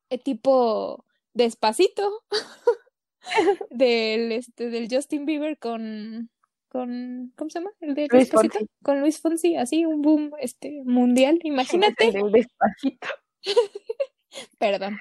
[0.10, 2.24] eh, tipo despacito
[3.70, 6.30] del este del Justin Bieber con
[6.70, 7.72] con ¿cómo se llama?
[7.82, 8.70] El de Luis Fonsi.
[8.82, 12.12] con Luis Fonsi, así un boom este mundial, imagínate.
[12.32, 13.08] despacito.
[14.60, 14.98] Perdón.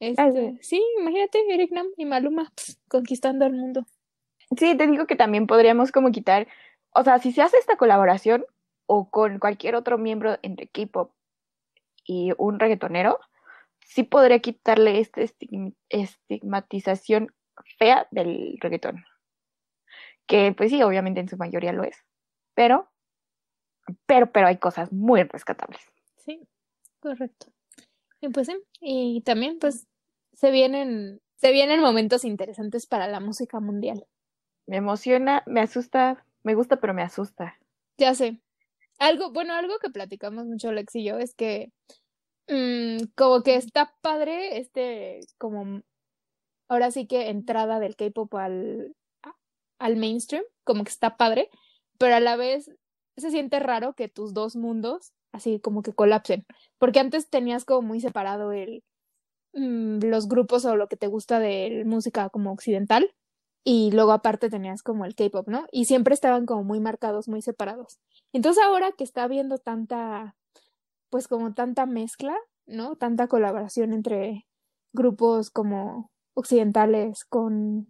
[0.00, 2.52] Este, sí, imagínate Eric Nam y Maluma
[2.88, 3.86] conquistando el mundo.
[4.58, 6.48] Sí, te digo que también podríamos como quitar,
[6.90, 8.44] o sea, si se hace esta colaboración
[8.86, 11.12] o con cualquier otro miembro entre K-pop
[12.04, 13.18] y un reggaetonero,
[13.84, 15.20] sí podría quitarle esta
[15.88, 17.32] estigmatización
[17.78, 19.04] fea del reggaetón.
[20.26, 21.96] Que pues sí, obviamente en su mayoría lo es.
[22.54, 22.90] Pero,
[24.06, 25.80] pero, pero hay cosas muy rescatables.
[26.16, 26.48] Sí.
[27.04, 27.52] Correcto.
[28.22, 29.86] Y pues sí, y también pues
[30.32, 34.06] se vienen, se vienen momentos interesantes para la música mundial.
[34.66, 37.58] Me emociona, me asusta, me gusta, pero me asusta.
[37.98, 38.40] Ya sé.
[38.98, 41.72] Algo, bueno, algo que platicamos mucho Lex y yo es que
[42.48, 45.82] mm, como que está padre este como
[46.68, 48.94] ahora sí que entrada del K-pop al,
[49.78, 51.50] al mainstream, como que está padre,
[51.98, 52.70] pero a la vez
[53.16, 56.46] se siente raro que tus dos mundos así como que colapsen,
[56.78, 58.84] porque antes tenías como muy separado el
[59.52, 63.12] mm, los grupos o lo que te gusta de música como occidental
[63.64, 65.66] y luego aparte tenías como el K-pop, ¿no?
[65.72, 67.98] Y siempre estaban como muy marcados, muy separados.
[68.32, 70.36] Entonces ahora que está habiendo tanta
[71.14, 72.36] pues como tanta mezcla,
[72.66, 72.96] ¿no?
[72.96, 74.48] Tanta colaboración entre
[74.92, 77.86] grupos como occidentales con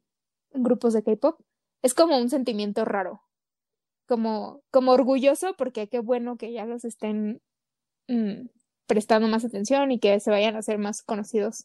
[0.53, 1.41] grupos de K-pop,
[1.81, 3.23] es como un sentimiento raro,
[4.07, 7.41] como, como orgulloso porque qué bueno que ya los estén
[8.09, 8.49] mm,
[8.87, 11.65] prestando más atención y que se vayan a hacer más conocidos.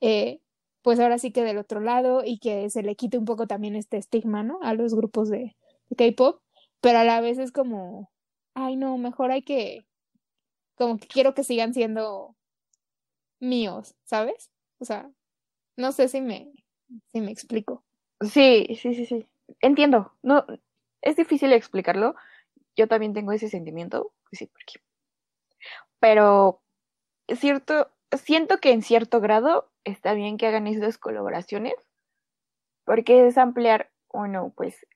[0.00, 0.40] Eh,
[0.82, 3.76] pues ahora sí que del otro lado y que se le quite un poco también
[3.76, 4.58] este estigma, ¿no?
[4.60, 5.54] A los grupos de,
[5.96, 6.42] K-pop,
[6.80, 8.10] pero a la vez es como,
[8.54, 9.86] ay no, mejor hay que,
[10.76, 12.36] como que quiero que sigan siendo
[13.40, 14.50] míos, ¿sabes?
[14.78, 15.10] O sea,
[15.76, 16.52] no sé si me,
[17.08, 17.84] si me explico.
[18.20, 19.26] Sí, sí, sí, sí.
[19.60, 20.12] Entiendo.
[20.22, 20.46] No,
[21.02, 22.14] es difícil explicarlo.
[22.76, 24.12] Yo también tengo ese sentimiento.
[24.32, 24.80] Sí, porque...
[25.98, 26.62] Pero
[27.28, 31.74] cierto, siento que en cierto grado está bien que hagan esas colaboraciones,
[32.84, 34.86] porque es ampliar, bueno, pues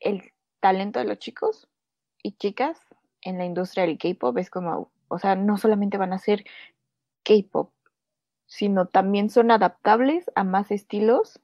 [0.00, 1.68] el talento de los chicos
[2.22, 2.78] y chicas
[3.22, 4.36] en la industria del K-pop.
[4.38, 6.44] Es como, o sea, no solamente van a ser
[7.24, 7.72] K-pop,
[8.46, 11.40] sino también son adaptables a más estilos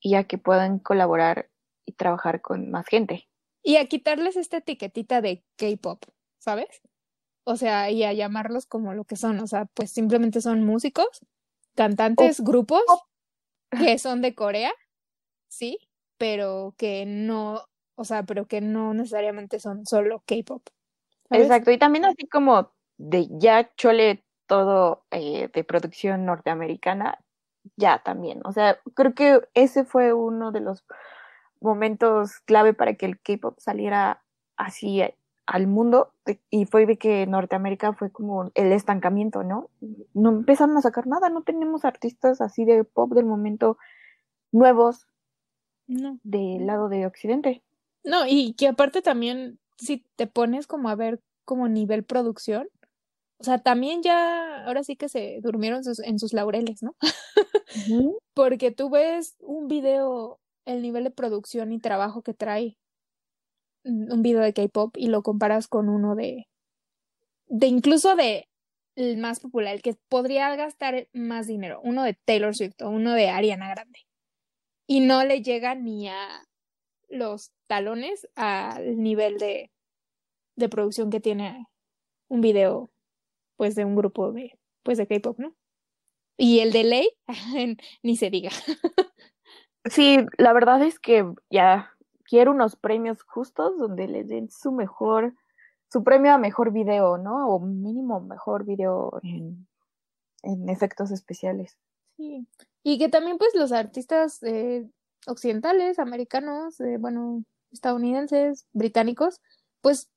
[0.00, 1.50] y a que puedan colaborar
[1.84, 3.28] y trabajar con más gente.
[3.62, 6.04] Y a quitarles esta etiquetita de K-pop,
[6.38, 6.82] ¿sabes?
[7.44, 11.20] O sea, y a llamarlos como lo que son, o sea, pues simplemente son músicos
[11.74, 12.82] cantantes, grupos
[13.70, 14.72] que son de Corea,
[15.48, 15.78] sí,
[16.16, 17.62] pero que no,
[17.96, 20.62] o sea, pero que no necesariamente son solo K-pop.
[21.30, 27.18] Exacto, y también así como de ya chole todo eh, de producción norteamericana,
[27.76, 28.40] ya también.
[28.44, 30.84] O sea, creo que ese fue uno de los
[31.60, 34.22] momentos clave para que el K-pop saliera
[34.56, 35.02] así
[35.46, 36.12] al mundo
[36.50, 39.70] y fue de que Norteamérica fue como el estancamiento, ¿no?
[40.14, 43.78] No empezaron a sacar nada, no tenemos artistas así de pop del momento
[44.52, 45.06] nuevos
[45.86, 46.18] no.
[46.22, 47.62] del lado de Occidente.
[48.04, 52.68] No, y que aparte también, si te pones como a ver como nivel producción,
[53.44, 56.96] o sea, también ya, ahora sí que se durmieron en sus laureles, ¿no?
[58.34, 62.78] Porque tú ves un video, el nivel de producción y trabajo que trae
[63.84, 66.48] un video de K-pop y lo comparas con uno de,
[67.48, 68.48] de incluso de
[68.96, 73.12] el más popular, el que podría gastar más dinero, uno de Taylor Swift o uno
[73.12, 74.06] de Ariana Grande.
[74.86, 76.46] Y no le llega ni a
[77.10, 79.70] los talones al nivel de,
[80.56, 81.66] de producción que tiene
[82.28, 82.90] un video,
[83.56, 85.54] pues, de un grupo de, pues, de K-pop, ¿no?
[86.36, 87.08] Y el de Ley,
[88.02, 88.50] ni se diga.
[89.84, 91.92] sí, la verdad es que ya
[92.24, 95.34] quiero unos premios justos donde le den su mejor,
[95.92, 97.48] su premio a mejor video, ¿no?
[97.48, 99.68] O mínimo mejor video en,
[100.42, 101.78] en efectos especiales.
[102.16, 102.46] Sí,
[102.82, 104.88] y que también pues los artistas eh,
[105.26, 109.40] occidentales, americanos, eh, bueno, estadounidenses, británicos,
[109.80, 110.10] pues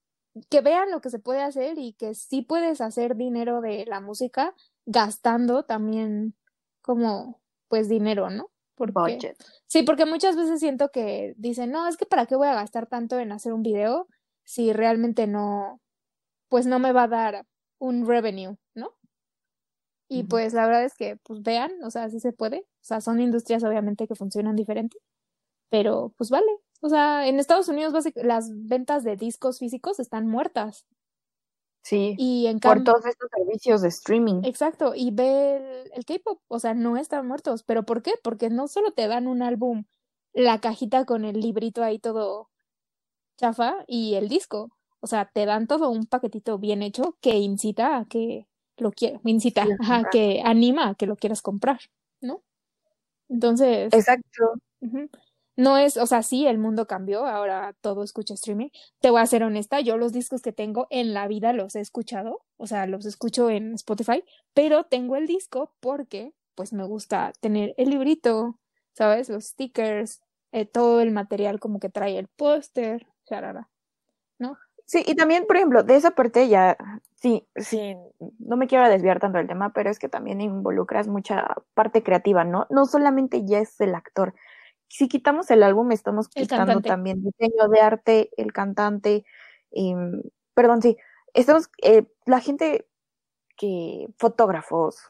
[0.49, 3.99] que vean lo que se puede hacer y que sí puedes hacer dinero de la
[4.01, 4.53] música
[4.85, 6.35] gastando también
[6.81, 8.49] como pues dinero, ¿no?
[8.75, 9.33] Porque,
[9.65, 12.85] Sí, porque muchas veces siento que dicen, no, es que para qué voy a gastar
[12.85, 14.07] tanto en hacer un video
[14.43, 15.81] si realmente no,
[16.47, 17.45] pues no me va a dar
[17.79, 18.93] un revenue, ¿no?
[20.09, 22.59] Y pues la verdad es que, pues vean, o sea, sí se puede.
[22.59, 24.97] O sea, son industrias obviamente que funcionan diferente,
[25.69, 26.47] pero pues vale.
[26.79, 30.85] O sea, en Estados Unidos las ventas de discos físicos están muertas.
[31.81, 32.15] Sí.
[32.17, 34.41] Y en por todos estos servicios de streaming.
[34.43, 34.93] Exacto.
[34.95, 37.63] Y ve el, K-pop, o sea, no están muertos.
[37.63, 38.13] ¿Pero por qué?
[38.21, 39.85] Porque no solo te dan un álbum,
[40.33, 42.49] la cajita con el librito ahí todo
[43.37, 44.69] chafa y el disco.
[44.99, 48.47] O sea, te dan todo un paquetito bien hecho que incita a que
[48.77, 51.79] lo quieras, incita, ajá, que anima a que lo quieras comprar,
[52.21, 52.43] ¿no?
[53.29, 53.93] Entonces.
[53.93, 54.59] Exacto
[55.57, 58.69] no es, o sea, sí, el mundo cambió, ahora todo escucha streaming.
[59.01, 61.81] Te voy a ser honesta, yo los discos que tengo en la vida los he
[61.81, 67.33] escuchado, o sea, los escucho en Spotify, pero tengo el disco porque, pues, me gusta
[67.41, 68.59] tener el librito,
[68.93, 69.29] ¿sabes?
[69.29, 73.69] Los stickers, eh, todo el material como que trae el póster, charara,
[74.39, 74.57] ¿no?
[74.85, 76.77] Sí, y también, por ejemplo, de esa parte ya,
[77.15, 77.95] sí, sí,
[78.39, 82.45] no me quiero desviar tanto del tema, pero es que también involucras mucha parte creativa,
[82.45, 82.67] ¿no?
[82.69, 84.33] No solamente ya es el actor,
[84.87, 89.25] si quitamos el álbum, estamos quitando también diseño de arte, el cantante,
[89.71, 90.21] em,
[90.53, 90.97] perdón, sí,
[91.33, 92.87] estamos, eh, la gente
[93.57, 95.09] que, fotógrafos,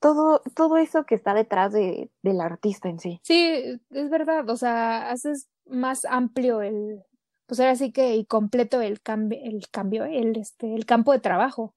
[0.00, 3.20] todo, todo eso que está detrás de, del artista en sí.
[3.22, 7.02] Sí, es verdad, o sea, haces más amplio el,
[7.46, 11.20] pues ahora sí que y completo el cambio, el cambio, el, este, el campo de
[11.20, 11.74] trabajo.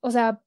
[0.00, 0.40] O sea,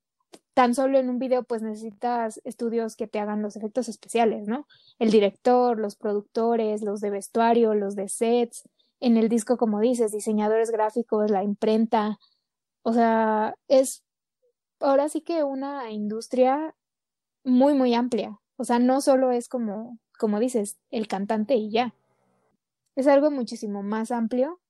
[0.54, 4.68] tan solo en un video pues necesitas estudios que te hagan los efectos especiales, ¿no?
[4.99, 10.12] El director, los productores, los de vestuario, los de sets, en el disco como dices,
[10.12, 12.20] diseñadores gráficos, la imprenta,
[12.84, 14.04] o sea, es
[14.80, 16.76] ahora sí que una industria
[17.43, 21.95] muy, muy amplia, o sea, no solo es como, como dices, el cantante y ya,
[22.95, 24.62] es algo muchísimo más amplio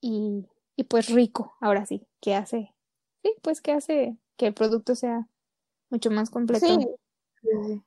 [0.00, 2.74] y, y pues rico, ahora sí, que hace,
[3.22, 5.28] sí, pues que hace que el producto sea
[5.90, 6.66] mucho más completo.
[6.66, 7.82] Sí.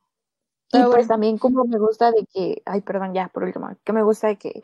[0.71, 4.03] Y pues también como me gusta de que, ay, perdón, ya por último, que me
[4.03, 4.61] gusta de que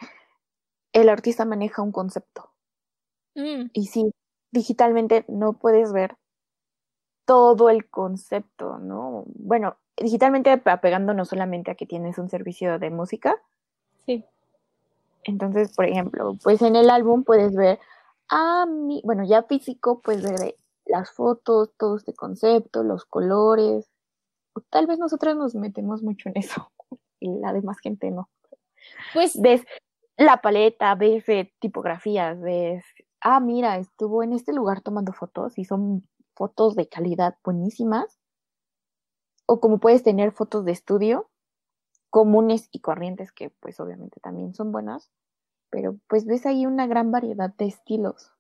[0.94, 2.52] el artista maneja un concepto.
[3.34, 3.72] Mm.
[3.74, 4.12] Y sí,
[4.52, 6.16] digitalmente no puedes ver
[7.26, 9.24] todo el concepto, ¿no?
[9.26, 13.36] Bueno, digitalmente apegándonos solamente a que tienes un servicio de música.
[14.06, 14.24] Sí.
[15.24, 17.80] Entonces, por ejemplo, pues en el álbum puedes ver
[18.30, 20.56] a mi, bueno, ya físico, pues ver
[20.90, 23.90] las fotos, todo este concepto, los colores.
[24.54, 26.72] O tal vez nosotras nos metemos mucho en eso
[27.20, 28.30] y la demás gente no.
[29.14, 29.64] Pues ves
[30.18, 32.84] la paleta, ves eh, tipografías, ves,
[33.22, 38.20] ah, mira, estuvo en este lugar tomando fotos y son fotos de calidad buenísimas.
[39.46, 41.30] O como puedes tener fotos de estudio
[42.10, 45.12] comunes y corrientes que pues obviamente también son buenas,
[45.70, 48.32] pero pues ves ahí una gran variedad de estilos.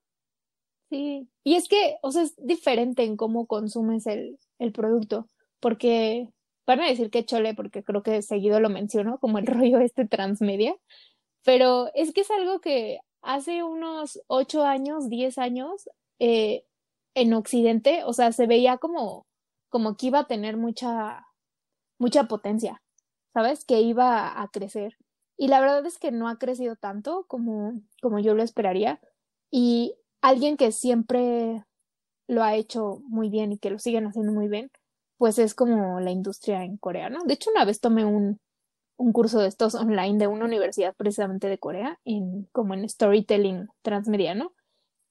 [0.89, 5.27] Sí, y es que, o sea, es diferente en cómo consumes el, el producto,
[5.59, 6.29] porque
[6.65, 10.07] van a decir que chole porque creo que seguido lo menciono como el rollo este
[10.07, 10.75] transmedia,
[11.43, 16.65] pero es que es algo que hace unos ocho años, diez años, eh,
[17.15, 19.27] en Occidente, o sea, se veía como,
[19.69, 21.27] como que iba a tener mucha,
[21.99, 22.81] mucha potencia,
[23.33, 23.65] ¿sabes?
[23.65, 24.97] Que iba a crecer.
[25.37, 28.99] Y la verdad es que no ha crecido tanto como, como yo lo esperaría.
[29.51, 31.63] Y alguien que siempre
[32.27, 34.71] lo ha hecho muy bien y que lo siguen haciendo muy bien,
[35.17, 37.23] pues es como la industria en Corea, ¿no?
[37.25, 38.39] De hecho, una vez tomé un,
[38.97, 43.67] un curso de estos online de una universidad precisamente de Corea, en, como en storytelling
[43.81, 44.53] transmediano.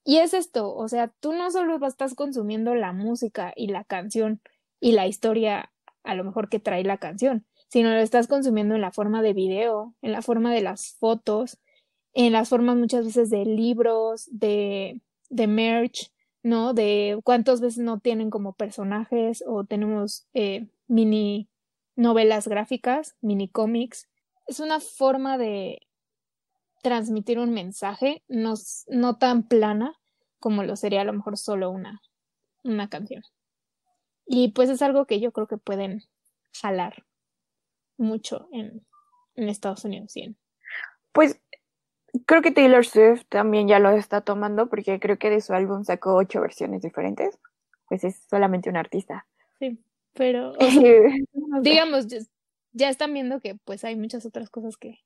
[0.04, 4.40] Y es esto, o sea, tú no solo estás consumiendo la música y la canción
[4.80, 5.72] y la historia
[6.04, 9.34] a lo mejor que trae la canción, sino lo estás consumiendo en la forma de
[9.34, 11.58] video, en la forma de las fotos,
[12.14, 15.00] en las formas muchas veces de libros, de,
[15.30, 16.10] de merch,
[16.42, 16.74] ¿no?
[16.74, 21.48] De cuántas veces no tienen como personajes o tenemos eh, mini
[21.96, 24.08] novelas gráficas, mini cómics.
[24.46, 25.80] Es una forma de
[26.82, 28.54] transmitir un mensaje, no,
[28.86, 29.94] no tan plana
[30.38, 32.00] como lo sería a lo mejor solo una,
[32.62, 33.22] una canción.
[34.26, 36.02] Y pues es algo que yo creo que pueden
[36.60, 37.04] jalar
[37.96, 38.86] mucho en,
[39.34, 40.12] en Estados Unidos.
[40.12, 40.36] ¿sí?
[41.12, 41.40] Pues
[42.26, 45.84] creo que Taylor Swift también ya lo está tomando porque creo que de su álbum
[45.84, 47.38] sacó ocho versiones diferentes.
[47.88, 49.26] Pues es solamente un artista.
[49.58, 49.78] Sí,
[50.14, 50.52] pero
[51.62, 52.06] digamos,
[52.72, 55.00] ya están viendo que pues hay muchas otras cosas que,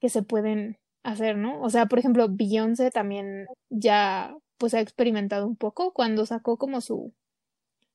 [0.00, 1.60] que se pueden hacer, ¿no?
[1.62, 6.80] O sea, por ejemplo, Beyoncé también ya pues ha experimentado un poco cuando sacó como
[6.80, 7.12] su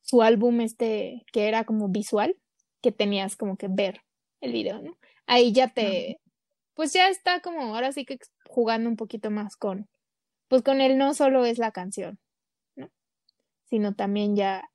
[0.01, 2.35] su álbum este que era como visual,
[2.81, 4.01] que tenías como que ver
[4.41, 4.97] el video, ¿no?
[5.25, 6.19] Ahí ya te,
[6.77, 9.89] pues ya está como ahora sí que jugando un poquito más con,
[10.47, 12.19] pues con él no solo es la canción,
[12.75, 12.91] ¿no?
[13.65, 14.69] Sino también ya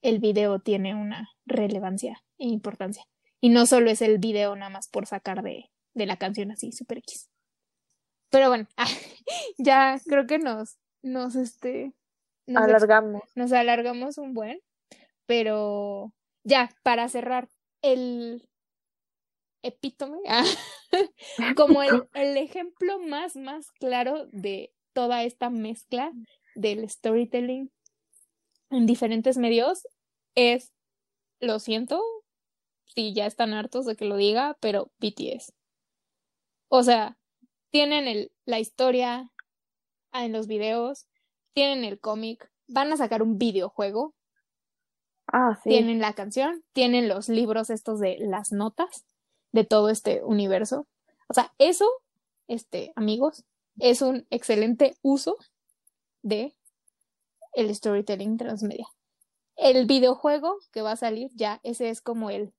[0.00, 3.04] el video tiene una relevancia e importancia.
[3.40, 6.70] Y no solo es el video nada más por sacar de, de la canción así,
[6.70, 7.28] super X.
[8.30, 8.68] Pero bueno,
[9.58, 11.92] ya creo que nos, nos, este,
[12.54, 13.22] alargamos.
[13.34, 14.60] Nos alargamos un buen,
[15.26, 16.12] pero
[16.44, 17.48] ya, para cerrar,
[17.82, 18.47] el
[19.62, 20.44] epítome, ah,
[21.56, 26.12] como el, el ejemplo más, más claro de toda esta mezcla
[26.54, 27.70] del storytelling
[28.70, 29.86] en diferentes medios
[30.34, 30.72] es,
[31.40, 32.02] lo siento,
[32.86, 35.52] si ya están hartos de que lo diga, pero BTS.
[36.68, 37.16] O sea,
[37.70, 39.30] tienen el, la historia
[40.12, 41.06] en los videos,
[41.54, 44.14] tienen el cómic, van a sacar un videojuego.
[45.30, 49.04] Ah, tienen la canción, tienen los libros estos de las notas
[49.52, 50.86] de todo este universo.
[51.28, 51.88] O sea, eso,
[52.46, 53.44] este, amigos,
[53.78, 55.36] es un excelente uso
[56.22, 56.56] de
[57.52, 58.86] el storytelling transmedia.
[59.56, 62.52] El videojuego que va a salir, ya, ese es como el,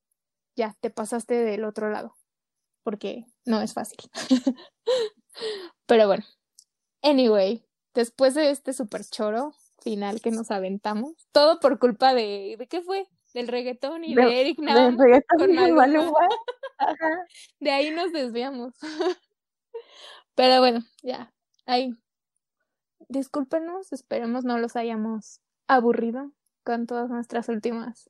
[0.55, 2.15] ya, te pasaste del otro lado,
[2.83, 3.97] porque no es fácil.
[5.85, 6.25] Pero bueno,
[7.01, 11.13] anyway, después de este super choro, final que nos aventamos.
[11.31, 13.07] Todo por culpa de, ¿de qué fue?
[13.33, 15.07] Del reggaetón y de, Eric Nam con
[17.59, 18.73] De ahí nos desviamos.
[20.35, 21.33] Pero bueno, ya,
[21.65, 21.93] ahí.
[23.09, 26.31] Discúlpenos, esperemos no los hayamos aburrido
[26.63, 28.09] con todas nuestras últimas.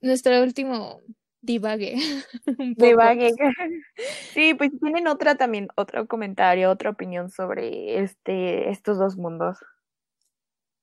[0.00, 1.00] Nuestro último
[1.42, 1.96] divague.
[2.76, 3.32] divague.
[4.32, 9.58] Sí, pues tienen otra también, otro comentario, otra opinión sobre este, estos dos mundos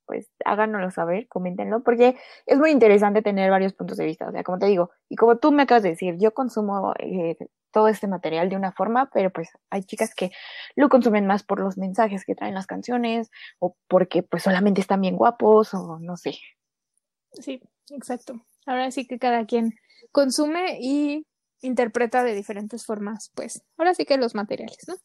[0.10, 4.28] pues háganoslo saber, coméntenlo, porque es muy interesante tener varios puntos de vista.
[4.28, 7.38] O sea, como te digo, y como tú me acabas de decir, yo consumo eh,
[7.70, 10.32] todo este material de una forma, pero pues hay chicas que
[10.76, 13.30] lo consumen más por los mensajes que traen las canciones
[13.60, 16.39] o porque pues solamente están bien guapos o no sé.
[17.34, 18.34] Sí, exacto.
[18.66, 19.76] Ahora sí que cada quien
[20.12, 21.28] consume y
[21.62, 24.95] interpreta de diferentes formas, pues ahora sí que los materiales, ¿no?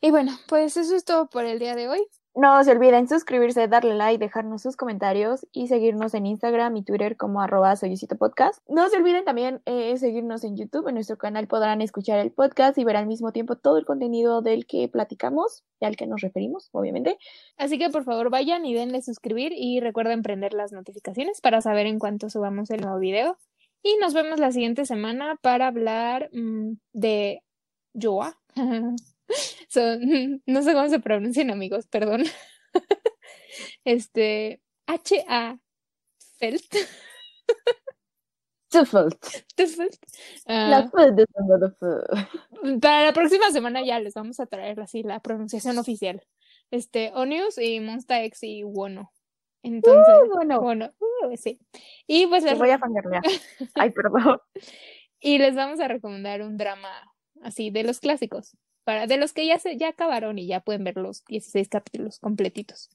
[0.00, 2.04] Y bueno, pues eso es todo por el día de hoy.
[2.34, 7.18] No se olviden suscribirse, darle like, dejarnos sus comentarios y seguirnos en Instagram y Twitter
[7.18, 7.74] como arroba
[8.18, 8.62] podcast.
[8.70, 10.88] No se olviden también eh, seguirnos en YouTube.
[10.88, 14.40] En nuestro canal podrán escuchar el podcast y ver al mismo tiempo todo el contenido
[14.40, 17.18] del que platicamos y al que nos referimos, obviamente.
[17.58, 21.86] Así que por favor vayan y denle suscribir y recuerden prender las notificaciones para saber
[21.86, 23.36] en cuánto subamos el nuevo video.
[23.82, 27.42] Y nos vemos la siguiente semana para hablar mm, de
[27.94, 28.38] Joa.
[30.46, 32.24] no sé cómo se pronuncian amigos, perdón.
[33.84, 35.58] este, H-A
[36.38, 36.74] Felt.
[40.46, 40.90] Ah.
[42.80, 46.22] para la próxima semana ya les vamos a traer así la pronunciación oficial.
[46.70, 49.12] Este, Onius y Monsta X y Wono.
[49.62, 50.60] Entonces, Uh, bueno.
[50.60, 51.60] bueno, uh, sí.
[52.06, 53.22] Y pues les, voy a fangirlear.
[53.74, 54.40] Ay, perdón.
[55.20, 56.90] y les vamos a recomendar un drama
[57.42, 60.84] así de los clásicos, para de los que ya se ya acabaron y ya pueden
[60.84, 62.90] ver los 16 capítulos completitos.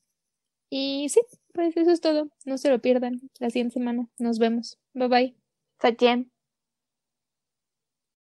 [0.70, 1.22] Y sí,
[1.54, 2.30] pues eso es todo.
[2.46, 4.08] No se lo pierdan la siguiente semana.
[4.20, 4.78] Nos vemos.
[4.94, 5.36] Bye bye.